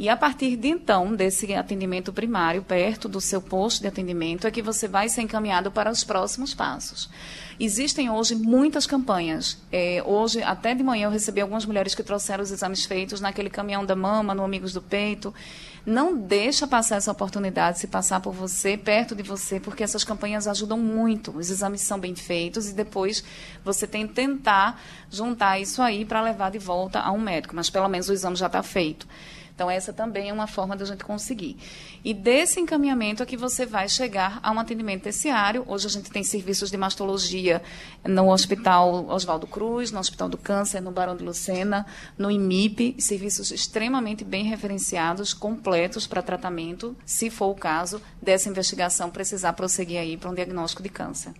[0.00, 4.50] E a partir de então, desse atendimento primário, perto do seu posto de atendimento, é
[4.50, 7.10] que você vai ser encaminhado para os próximos passos.
[7.60, 9.58] Existem hoje muitas campanhas.
[9.70, 13.50] É, hoje, até de manhã, eu recebi algumas mulheres que trouxeram os exames feitos naquele
[13.50, 15.34] caminhão da mama, no Amigos do Peito.
[15.84, 20.48] Não deixa passar essa oportunidade, se passar por você, perto de você, porque essas campanhas
[20.48, 21.30] ajudam muito.
[21.36, 23.22] Os exames são bem feitos e depois
[23.62, 27.68] você tem que tentar juntar isso aí para levar de volta a um médico, mas
[27.68, 29.06] pelo menos o exame já está feito.
[29.60, 31.58] Então, essa também é uma forma da gente conseguir.
[32.02, 35.66] E desse encaminhamento é que você vai chegar a um atendimento terciário.
[35.68, 37.60] Hoje a gente tem serviços de mastologia
[38.02, 41.84] no Hospital Oswaldo Cruz, no Hospital do Câncer, no Barão de Lucena,
[42.16, 49.10] no IMIP, serviços extremamente bem referenciados, completos para tratamento, se for o caso dessa investigação
[49.10, 51.34] precisar prosseguir aí para um diagnóstico de câncer.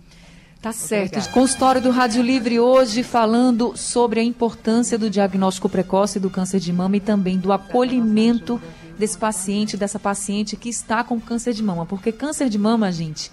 [0.61, 1.13] Tá certo.
[1.13, 1.33] Obrigada.
[1.33, 6.71] Consultório do Rádio Livre hoje falando sobre a importância do diagnóstico precoce do câncer de
[6.71, 8.61] mama e também do acolhimento
[8.95, 11.87] desse paciente, dessa paciente que está com câncer de mama.
[11.87, 13.31] Porque câncer de mama, gente,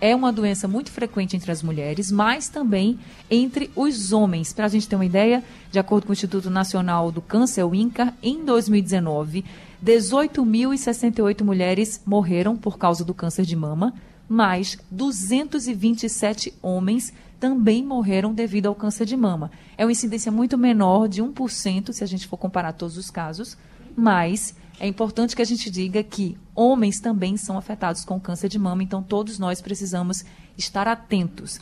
[0.00, 2.98] é uma doença muito frequente entre as mulheres, mas também
[3.30, 4.54] entre os homens.
[4.54, 7.74] Para a gente ter uma ideia, de acordo com o Instituto Nacional do Câncer, o
[7.74, 9.44] INCA, em 2019,
[9.84, 13.92] 18.068 mulheres morreram por causa do câncer de mama
[14.30, 19.50] mais 227 homens também morreram devido ao câncer de mama.
[19.76, 23.58] É uma incidência muito menor de 1%, se a gente for comparar todos os casos,
[23.96, 28.56] mas é importante que a gente diga que homens também são afetados com câncer de
[28.56, 30.24] mama, então todos nós precisamos
[30.56, 31.60] estar atentos.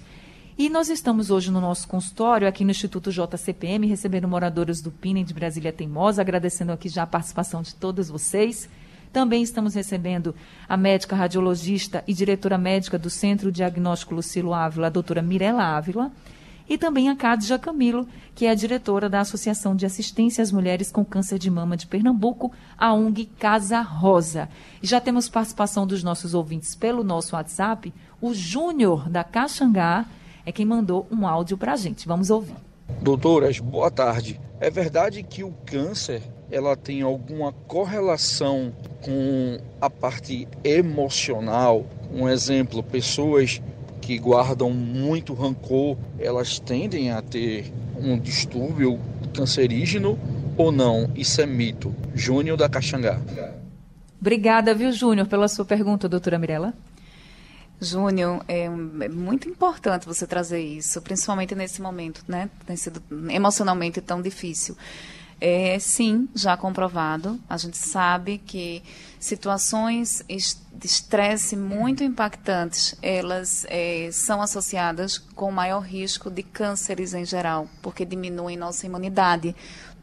[0.58, 5.24] E nós estamos hoje no nosso consultório, aqui no Instituto JCPM, recebendo moradores do PINEM
[5.24, 8.68] de Brasília Teimosa, agradecendo aqui já a participação de todos vocês.
[9.12, 10.34] Também estamos recebendo
[10.68, 16.12] a médica radiologista e diretora médica do Centro Diagnóstico Lucilo Ávila, a doutora Mirela Ávila,
[16.68, 20.92] e também a Cádia Camilo, que é a diretora da Associação de Assistência às Mulheres
[20.92, 24.48] com Câncer de Mama de Pernambuco, a ONG Casa Rosa.
[24.82, 27.92] E já temos participação dos nossos ouvintes pelo nosso WhatsApp.
[28.20, 30.04] O Júnior da Caxangá
[30.44, 32.06] é quem mandou um áudio para a gente.
[32.06, 32.67] Vamos ouvir.
[33.00, 34.40] Doutoras, boa tarde.
[34.60, 38.72] É verdade que o câncer ela tem alguma correlação
[39.02, 41.86] com a parte emocional.
[42.12, 43.62] Um exemplo, pessoas
[44.00, 48.98] que guardam muito rancor, elas tendem a ter um distúrbio
[49.34, 50.18] cancerígeno
[50.56, 51.10] ou não?
[51.14, 51.94] Isso é mito.
[52.14, 53.20] Júnior da Caxangá.
[54.20, 56.74] Obrigada, viu, Júnior, pela sua pergunta, doutora Mirella.
[57.80, 62.50] Júnior, é, é, muito importante você trazer isso, principalmente nesse momento, né?
[62.66, 64.76] Tem sido emocionalmente tão difícil.
[65.40, 67.38] É, sim, já comprovado.
[67.48, 68.82] A gente sabe que
[69.20, 77.24] situações de estresse muito impactantes, elas é, são associadas com maior risco de cânceres em
[77.24, 79.54] geral, porque diminuem nossa imunidade.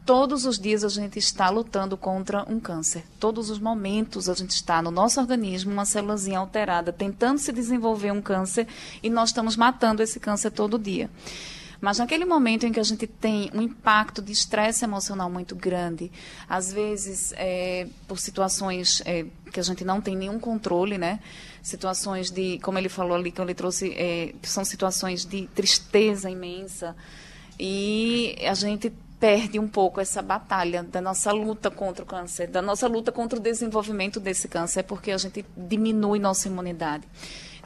[0.06, 3.02] Todos os dias a gente está lutando contra um câncer.
[3.18, 8.12] Todos os momentos a gente está no nosso organismo uma célulazinha alterada, tentando se desenvolver
[8.12, 8.68] um câncer
[9.02, 11.10] e nós estamos matando esse câncer todo dia.
[11.80, 16.12] Mas naquele momento em que a gente tem um impacto de estresse emocional muito grande,
[16.48, 21.18] às vezes é, por situações é, que a gente não tem nenhum controle, né?
[21.60, 26.94] Situações de, como ele falou ali, que ele trouxe, é, são situações de tristeza imensa.
[27.58, 32.60] E a gente perde um pouco essa batalha da nossa luta contra o câncer, da
[32.60, 37.04] nossa luta contra o desenvolvimento desse câncer, porque a gente diminui nossa imunidade.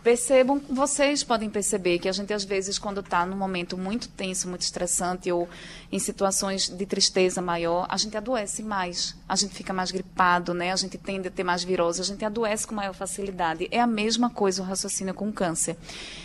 [0.02, 4.48] Percebam, vocês podem perceber que a gente, às vezes, quando está num momento muito tenso,
[4.48, 5.46] muito estressante, ou
[5.92, 10.72] em situações de tristeza maior, a gente adoece mais, a gente fica mais gripado, né?
[10.72, 13.68] a gente tende a ter mais virose, a gente adoece com maior facilidade.
[13.70, 15.76] É a mesma coisa o raciocínio com câncer.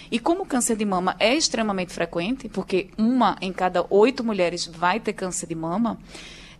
[0.09, 4.65] E como o câncer de mama é extremamente frequente, porque uma em cada oito mulheres
[4.65, 5.99] vai ter câncer de mama,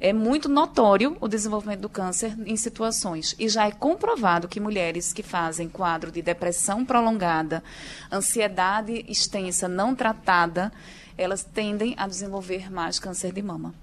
[0.06, 3.36] é muito notório o desenvolvimento do câncer em situações.
[3.39, 7.64] E já é comprovado que mulheres que fazem quadro de depressão prolongada,
[8.12, 10.72] ansiedade extensa não tratada,
[11.18, 13.74] elas tendem a desenvolver mais câncer de mama.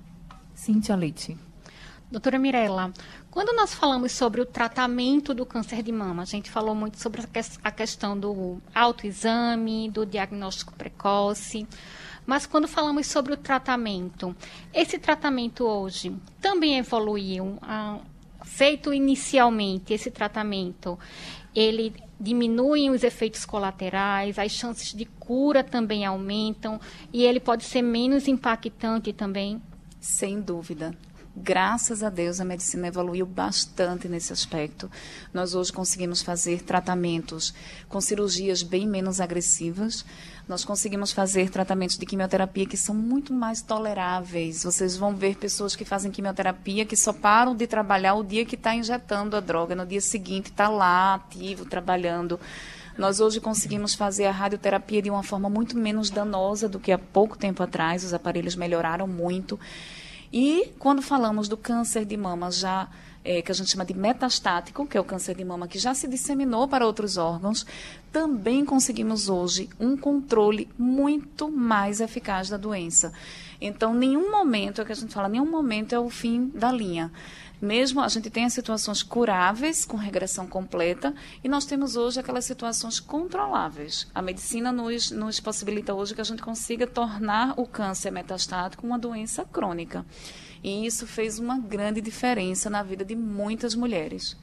[0.54, 1.36] Cíntia Leite.
[2.08, 2.92] Doutora Mirella,
[3.28, 7.20] quando nós falamos sobre o tratamento do câncer de mama, a gente falou muito sobre
[7.64, 11.66] a questão do autoexame, do diagnóstico precoce.
[12.24, 14.34] Mas quando falamos sobre o tratamento,
[14.72, 17.58] esse tratamento hoje também evoluiu.
[17.62, 17.98] Ah,
[18.44, 20.98] feito inicialmente esse tratamento,
[21.54, 26.80] ele diminui os efeitos colaterais, as chances de cura também aumentam
[27.12, 29.60] e ele pode ser menos impactante também?
[30.00, 30.94] Sem dúvida.
[31.34, 34.90] Graças a Deus, a medicina evoluiu bastante nesse aspecto.
[35.32, 37.54] Nós hoje conseguimos fazer tratamentos
[37.88, 40.04] com cirurgias bem menos agressivas.
[40.46, 44.62] Nós conseguimos fazer tratamentos de quimioterapia que são muito mais toleráveis.
[44.62, 48.54] Vocês vão ver pessoas que fazem quimioterapia que só param de trabalhar o dia que
[48.54, 49.74] está injetando a droga.
[49.74, 52.38] No dia seguinte está lá, ativo, trabalhando.
[52.98, 56.98] Nós hoje conseguimos fazer a radioterapia de uma forma muito menos danosa do que há
[56.98, 58.04] pouco tempo atrás.
[58.04, 59.58] Os aparelhos melhoraram muito.
[60.32, 62.88] E quando falamos do câncer de mama já
[63.24, 65.94] é, que a gente chama de metastático, que é o câncer de mama que já
[65.94, 67.66] se disseminou para outros órgãos,
[68.10, 73.12] também conseguimos hoje um controle muito mais eficaz da doença.
[73.60, 77.12] Então, nenhum momento, é que a gente fala, nenhum momento é o fim da linha.
[77.62, 82.44] Mesmo a gente tem as situações curáveis, com regressão completa, e nós temos hoje aquelas
[82.44, 84.10] situações controláveis.
[84.12, 88.98] A medicina nos, nos possibilita hoje que a gente consiga tornar o câncer metastático uma
[88.98, 90.04] doença crônica.
[90.60, 94.36] E isso fez uma grande diferença na vida de muitas mulheres.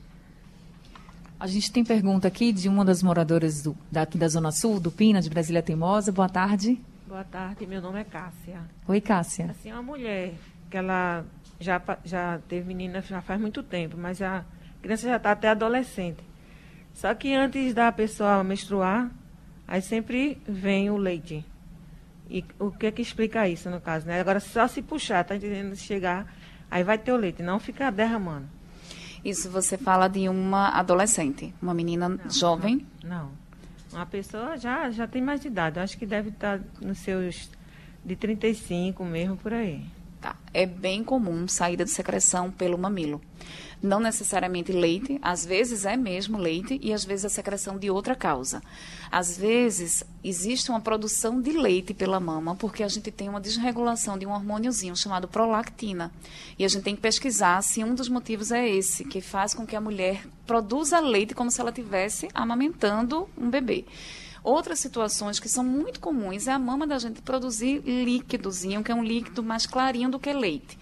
[1.38, 4.92] A gente tem pergunta aqui de uma das moradoras do, daqui da Zona Sul, do
[4.92, 6.10] Pina, de Brasília Teimosa.
[6.10, 6.80] Boa tarde.
[7.06, 8.62] Boa tarde, meu nome é Cássia.
[8.88, 9.52] Oi, Cássia.
[9.52, 10.36] Assim, uma mulher
[10.70, 11.26] que ela
[11.60, 14.46] já, já teve menina já faz muito tempo, mas a
[14.82, 16.24] criança já está até adolescente.
[16.94, 19.12] Só que antes da pessoa menstruar,
[19.68, 21.46] aí sempre vem o leite.
[22.30, 24.20] E o que é que explica isso, no caso, né?
[24.20, 25.76] Agora, só se puxar, tá entendendo?
[25.76, 26.32] Chegar,
[26.70, 28.48] aí vai ter o leite, não fica derramando.
[29.24, 32.86] Isso você fala de uma adolescente, uma menina não, jovem?
[33.04, 33.32] Não, não.
[33.92, 35.78] Uma pessoa já, já tem mais de idade.
[35.78, 37.50] Eu acho que deve estar nos seus
[38.06, 39.84] de 35 mesmo, por aí.
[40.22, 40.36] Tá.
[40.54, 43.22] É bem comum saída de secreção pelo mamilo.
[43.82, 48.14] Não necessariamente leite, às vezes é mesmo leite e às vezes a secreção de outra
[48.14, 48.62] causa.
[49.10, 54.18] Às vezes existe uma produção de leite pela mama porque a gente tem uma desregulação
[54.18, 56.12] de um hormôniozinho chamado prolactina.
[56.58, 59.66] E a gente tem que pesquisar se um dos motivos é esse, que faz com
[59.66, 63.86] que a mulher produza leite como se ela estivesse amamentando um bebê.
[64.50, 68.96] Outras situações que são muito comuns é a mama da gente produzir líquidozinho, que é
[68.96, 70.76] um líquido mais clarinho do que leite.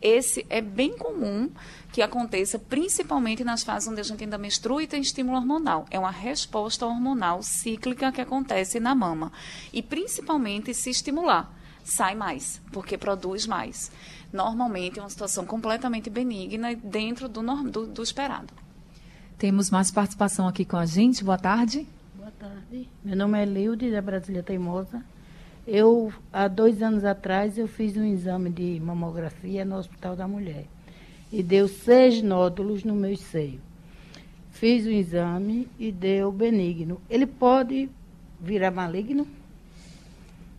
[0.00, 1.50] Esse é bem comum
[1.92, 5.84] que aconteça principalmente nas fases onde a gente ainda menstrua e tem estímulo hormonal.
[5.90, 9.30] É uma resposta hormonal cíclica que acontece na mama.
[9.70, 11.54] E principalmente se estimular,
[11.84, 13.92] sai mais, porque produz mais.
[14.32, 18.54] Normalmente é uma situação completamente benigna dentro do, do, do esperado.
[19.36, 21.22] Temos mais participação aqui com a gente.
[21.22, 21.86] Boa tarde
[22.40, 22.88] tarde.
[23.04, 25.04] Meu nome é Lilde, da Brasília Teimosa.
[25.66, 30.64] Eu, há dois anos atrás, eu fiz um exame de mamografia no Hospital da Mulher.
[31.30, 33.60] E deu seis nódulos no meu seio.
[34.52, 36.98] Fiz o exame e deu benigno.
[37.10, 37.90] Ele pode
[38.40, 39.26] virar maligno?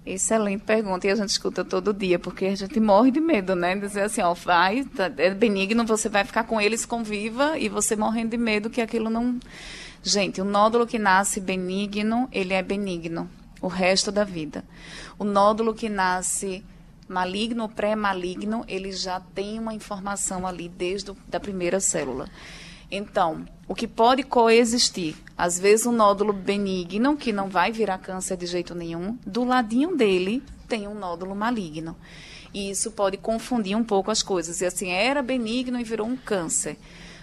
[0.05, 3.75] Excelente pergunta, e a gente escuta todo dia, porque a gente morre de medo, né?
[3.75, 7.95] Dizer assim, ó, vai, tá, é benigno, você vai ficar com eles, conviva, e você
[7.95, 9.39] morrendo de medo que aquilo não
[10.03, 13.29] Gente, o nódulo que nasce benigno, ele é benigno
[13.61, 14.65] o resto da vida.
[15.19, 16.63] O nódulo que nasce
[17.07, 22.27] maligno ou pré-maligno, ele já tem uma informação ali desde a primeira célula.
[22.89, 25.15] Então, o que pode coexistir?
[25.37, 29.95] Às vezes um nódulo benigno, que não vai virar câncer de jeito nenhum, do ladinho
[29.95, 31.95] dele tem um nódulo maligno.
[32.53, 34.59] E isso pode confundir um pouco as coisas.
[34.61, 36.77] E assim, era benigno e virou um câncer.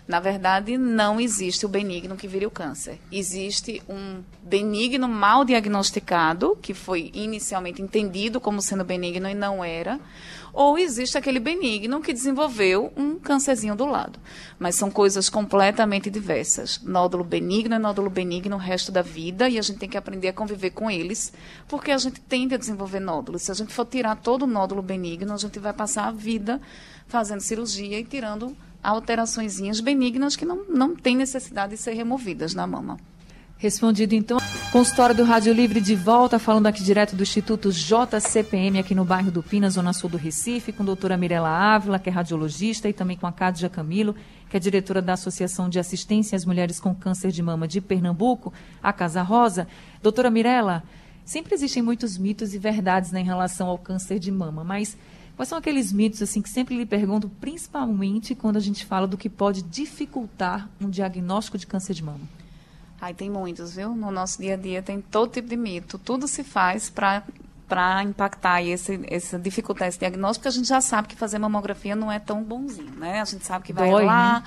[0.09, 2.99] Na verdade, não existe o benigno que vire o câncer.
[3.13, 10.01] Existe um benigno mal diagnosticado, que foi inicialmente entendido como sendo benigno e não era,
[10.51, 14.19] ou existe aquele benigno que desenvolveu um câncerzinho do lado.
[14.59, 16.81] Mas são coisas completamente diversas.
[16.83, 20.29] Nódulo benigno é nódulo benigno o resto da vida e a gente tem que aprender
[20.29, 21.35] a conviver com eles,
[21.69, 23.43] porque a gente tende a desenvolver nódulos.
[23.43, 26.59] Se a gente for tirar todo o nódulo benigno, a gente vai passar a vida
[27.07, 32.67] fazendo cirurgia e tirando alterações benignas que não, não têm necessidade de ser removidas na
[32.67, 32.97] mama.
[33.61, 34.39] Respondido então,
[34.71, 39.33] consultório do Rádio Livre de volta, falando aqui direto do Instituto JCPM, aqui no bairro
[39.33, 42.93] do Pina, Zona Sul do Recife, com a doutora Mirela Ávila, que é radiologista, e
[42.93, 44.15] também com a Cádia Camilo,
[44.49, 48.53] que é diretora da Associação de Assistência às Mulheres com Câncer de Mama de Pernambuco,
[48.81, 49.67] a Casa Rosa.
[50.01, 50.85] Doutora Mirela,
[51.25, 54.97] sempre existem muitos mitos e verdades né, em relação ao câncer de mama, mas
[55.39, 59.17] Quais são aqueles mitos assim que sempre lhe pergunto, principalmente quando a gente fala do
[59.17, 62.29] que pode dificultar um diagnóstico de câncer de mama?
[63.01, 63.95] Ai, tem muitos, viu?
[63.95, 65.97] No nosso dia a dia tem todo tipo de mito.
[65.97, 67.23] Tudo se faz para
[67.69, 71.95] para impactar esse, esse dificultar esse diagnóstico, porque a gente já sabe que fazer mamografia
[71.95, 73.21] não é tão bonzinho, né?
[73.21, 74.47] A gente sabe que vai Dói, lá, né?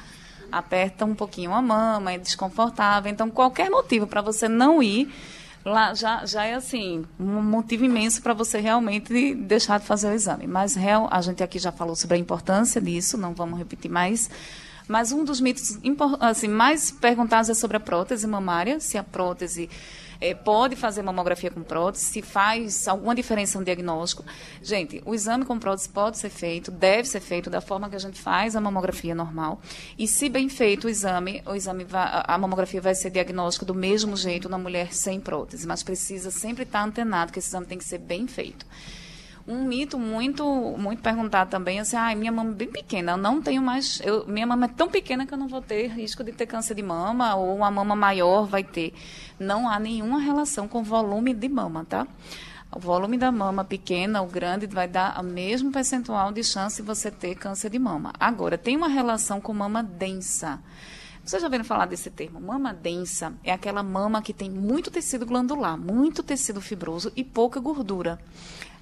[0.52, 3.10] aperta um pouquinho a mama, é desconfortável.
[3.10, 5.10] Então, qualquer motivo para você não ir
[5.64, 10.14] lá já, já é assim, um motivo imenso para você realmente deixar de fazer o
[10.14, 10.47] exame.
[10.47, 14.30] Mas real, a gente aqui já falou sobre a importância disso, não vamos repetir mais.
[14.88, 15.80] Mas um dos mitos
[16.20, 19.70] assim, mais perguntados é sobre a prótese mamária, se a prótese
[20.22, 24.24] é, pode fazer mamografia com prótese, se faz alguma diferença no diagnóstico.
[24.62, 28.00] Gente, o exame com prótese pode ser feito, deve ser feito da forma que a
[28.00, 29.60] gente faz a mamografia normal.
[29.98, 33.74] E se bem feito o exame, o exame vai, a mamografia vai ser diagnóstico do
[33.74, 37.78] mesmo jeito na mulher sem prótese, mas precisa sempre estar antenado que esse exame tem
[37.80, 38.66] que ser bem feito.
[39.52, 40.45] Um mito muito
[40.78, 44.26] muito perguntado também, assim, ah, minha mama é bem pequena, eu não tenho mais, eu,
[44.26, 46.82] minha mama é tão pequena que eu não vou ter risco de ter câncer de
[46.82, 48.93] mama, ou uma mama maior vai ter.
[49.38, 52.08] Não há nenhuma relação com volume de mama, tá?
[52.74, 56.88] O volume da mama pequena ou grande vai dar o mesmo percentual de chance de
[56.88, 58.14] você ter câncer de mama.
[58.18, 60.62] Agora, tem uma relação com mama densa.
[61.24, 62.39] Vocês já ouviram falar desse termo?
[62.39, 67.60] Mama densa é aquela mama que tem muito tecido glandular, muito tecido fibroso e pouca
[67.60, 68.18] gordura.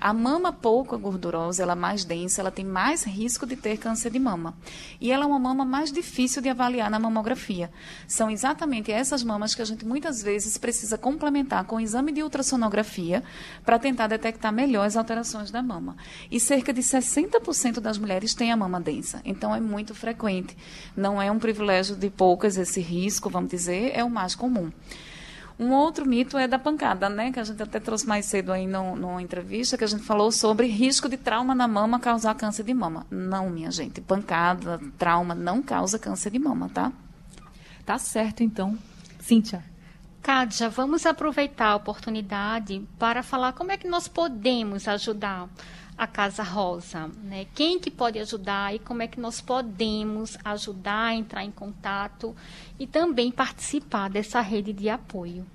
[0.02, 4.10] A mama pouco gordurosa, ela é mais densa, ela tem mais risco de ter câncer
[4.10, 4.54] de mama.
[5.02, 7.70] E ela é uma mama mais difícil de avaliar na mamografia.
[8.08, 12.24] São exatamente essas mamas que a gente muitas vezes precisa complementar com o exame de
[12.24, 13.22] ultrassonografia
[13.66, 15.98] para tentar detectar melhor as alterações da mama.
[16.32, 19.22] E cerca de 60% das mulheres têm a mama densa.
[19.26, 20.56] Então é muito frequente.
[20.96, 24.72] Não é um privilégio de poucas esse risco, vamos dizer, é o mais comum.
[25.60, 27.34] Um outro mito é da pancada, né?
[27.34, 30.32] Que a gente até trouxe mais cedo aí no, numa entrevista, que a gente falou
[30.32, 33.06] sobre risco de trauma na mama causar câncer de mama.
[33.12, 34.00] Não, minha gente.
[34.00, 36.94] Pancada, trauma não causa câncer de mama, tá?
[37.86, 38.78] Tá certo, então.
[39.20, 39.62] Cíntia.
[40.22, 45.50] Kádia, vamos aproveitar a oportunidade para falar como é que nós podemos ajudar
[46.00, 47.46] a Casa Rosa, né?
[47.54, 52.34] Quem que pode ajudar e como é que nós podemos ajudar, entrar em contato
[52.80, 55.46] e também participar dessa rede de apoio.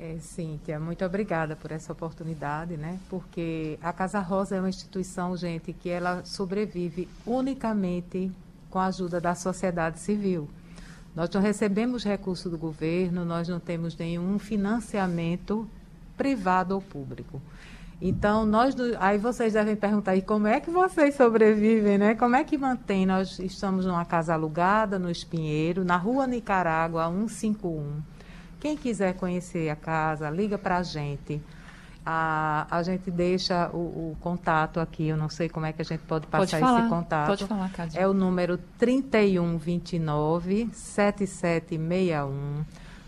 [0.00, 2.98] É, Cíntia, muito obrigada por essa oportunidade, né?
[3.10, 8.32] Porque a Casa Rosa é uma instituição, gente, que ela sobrevive unicamente
[8.70, 10.48] com a ajuda da sociedade civil.
[11.14, 15.68] Nós não recebemos recurso do governo, nós não temos nenhum financiamento
[16.16, 17.40] privado ou público.
[18.00, 22.14] Então, nós, aí vocês devem perguntar, e como é que vocês sobrevivem, né?
[22.14, 23.06] Como é que mantém?
[23.06, 28.02] Nós estamos numa casa alugada, no Espinheiro, na rua Nicarágua, 151.
[28.60, 31.40] Quem quiser conhecer a casa, liga para a gente.
[32.04, 35.84] A, a gente deixa o, o, contato aqui, eu não sei como é que a
[35.84, 37.26] gente pode passar pode esse contato.
[37.26, 37.98] Pode falar, Cádia.
[37.98, 42.64] É o número 3129 7761.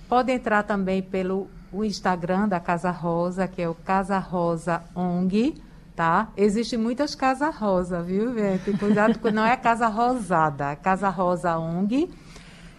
[0.08, 5.54] Pode entrar também pelo o Instagram da Casa Rosa, que é o Casa Rosa ONG,
[5.94, 6.28] tá?
[6.36, 8.76] Existem muitas Casa Rosa, viu, gente?
[8.78, 12.08] Cuidado, não é Casa Rosada, é Casa Rosa ONG.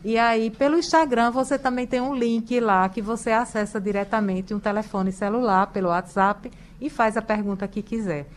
[0.04, 4.60] E aí, pelo Instagram, você também tem um link lá que você acessa diretamente um
[4.60, 8.28] telefone celular pelo WhatsApp e faz a pergunta que quiser.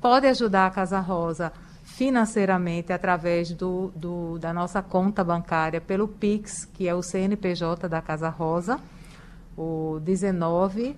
[0.00, 1.52] Pode ajudar a Casa Rosa
[1.84, 8.02] financeiramente através do, do, da nossa conta bancária pelo Pix, que é o CNPJ da
[8.02, 8.80] Casa Rosa
[9.56, 10.96] o 19.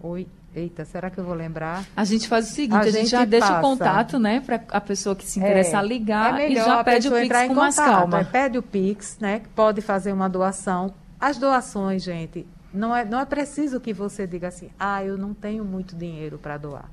[0.00, 1.84] Oi, eita, será que eu vou lembrar?
[1.96, 3.58] A gente faz o seguinte, a, a gente, já deixa passa.
[3.58, 7.08] o contato, né, para a pessoa que se interessar é, ligar é e já pede
[7.08, 8.20] o Pix com mais calma.
[8.20, 10.92] É, pede o Pix, né, que pode fazer uma doação.
[11.20, 15.32] As doações, gente, não é, não é preciso que você diga assim, ah, eu não
[15.34, 16.90] tenho muito dinheiro para doar.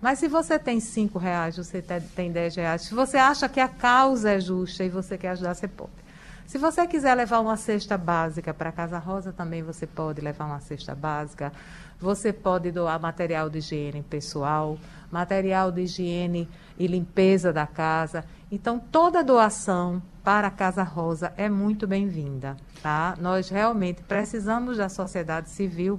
[0.00, 1.82] Mas se você tem cinco reais, você
[2.14, 5.54] tem dez reais, se você acha que a causa é justa e você quer ajudar,
[5.54, 6.03] você pode.
[6.46, 10.44] Se você quiser levar uma cesta básica para a Casa Rosa, também você pode levar
[10.44, 11.52] uma cesta básica.
[11.98, 14.78] Você pode doar material de higiene pessoal,
[15.10, 18.24] material de higiene e limpeza da casa.
[18.52, 23.16] Então, toda doação para a Casa Rosa é muito bem-vinda, tá?
[23.18, 25.98] Nós realmente precisamos da sociedade civil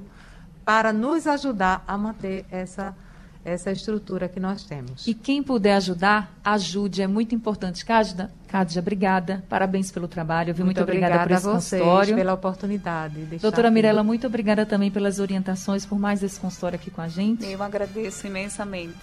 [0.63, 2.95] para nos ajudar a manter essa
[3.45, 5.05] essa estrutura que nós temos.
[5.05, 7.03] E quem puder ajudar, ajude.
[7.03, 7.85] É muito importante.
[7.85, 9.43] Cádia, Cádia obrigada.
[9.47, 10.53] Parabéns pelo trabalho.
[10.53, 10.65] Viu?
[10.65, 12.15] Muito, muito obrigada, obrigada por esse consultório.
[12.15, 13.15] pela oportunidade.
[13.39, 17.45] Doutora Mirella, muito obrigada também pelas orientações, por mais esse consultório aqui com a gente.
[17.45, 18.95] Eu agradeço imensamente.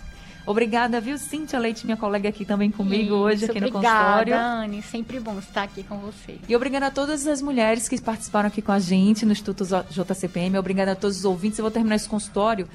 [0.44, 4.34] Obrigada, viu, Cíntia Leite, minha colega aqui também comigo Isso, hoje aqui no consultório.
[4.34, 4.82] Obrigada, Anne.
[4.82, 6.38] Sempre bom estar aqui com você.
[6.48, 10.58] E obrigada a todas as mulheres que participaram aqui com a gente no Instituto JCPM.
[10.58, 11.60] Obrigada a todos os ouvintes.
[11.60, 12.66] Eu vou terminar esse consultório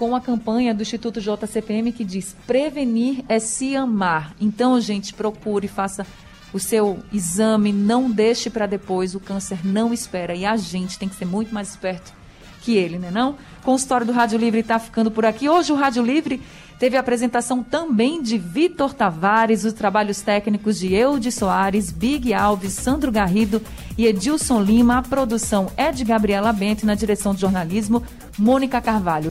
[0.00, 4.34] com a campanha do Instituto JCPM que diz: prevenir é se amar.
[4.40, 6.06] Então, gente, procure, faça
[6.54, 11.06] o seu exame, não deixe para depois, o câncer não espera e a gente tem
[11.06, 12.14] que ser muito mais esperto
[12.62, 13.36] que ele, né não?
[13.62, 15.50] Com o história do Rádio Livre está ficando por aqui.
[15.50, 16.42] Hoje o Rádio Livre
[16.78, 22.72] teve a apresentação também de Vitor Tavares, os trabalhos técnicos de Eude Soares, Big Alves,
[22.72, 23.62] Sandro Garrido
[23.98, 24.96] e Edilson Lima.
[24.96, 28.02] A produção é de Gabriela Bento na direção de jornalismo,
[28.38, 29.30] Mônica Carvalho.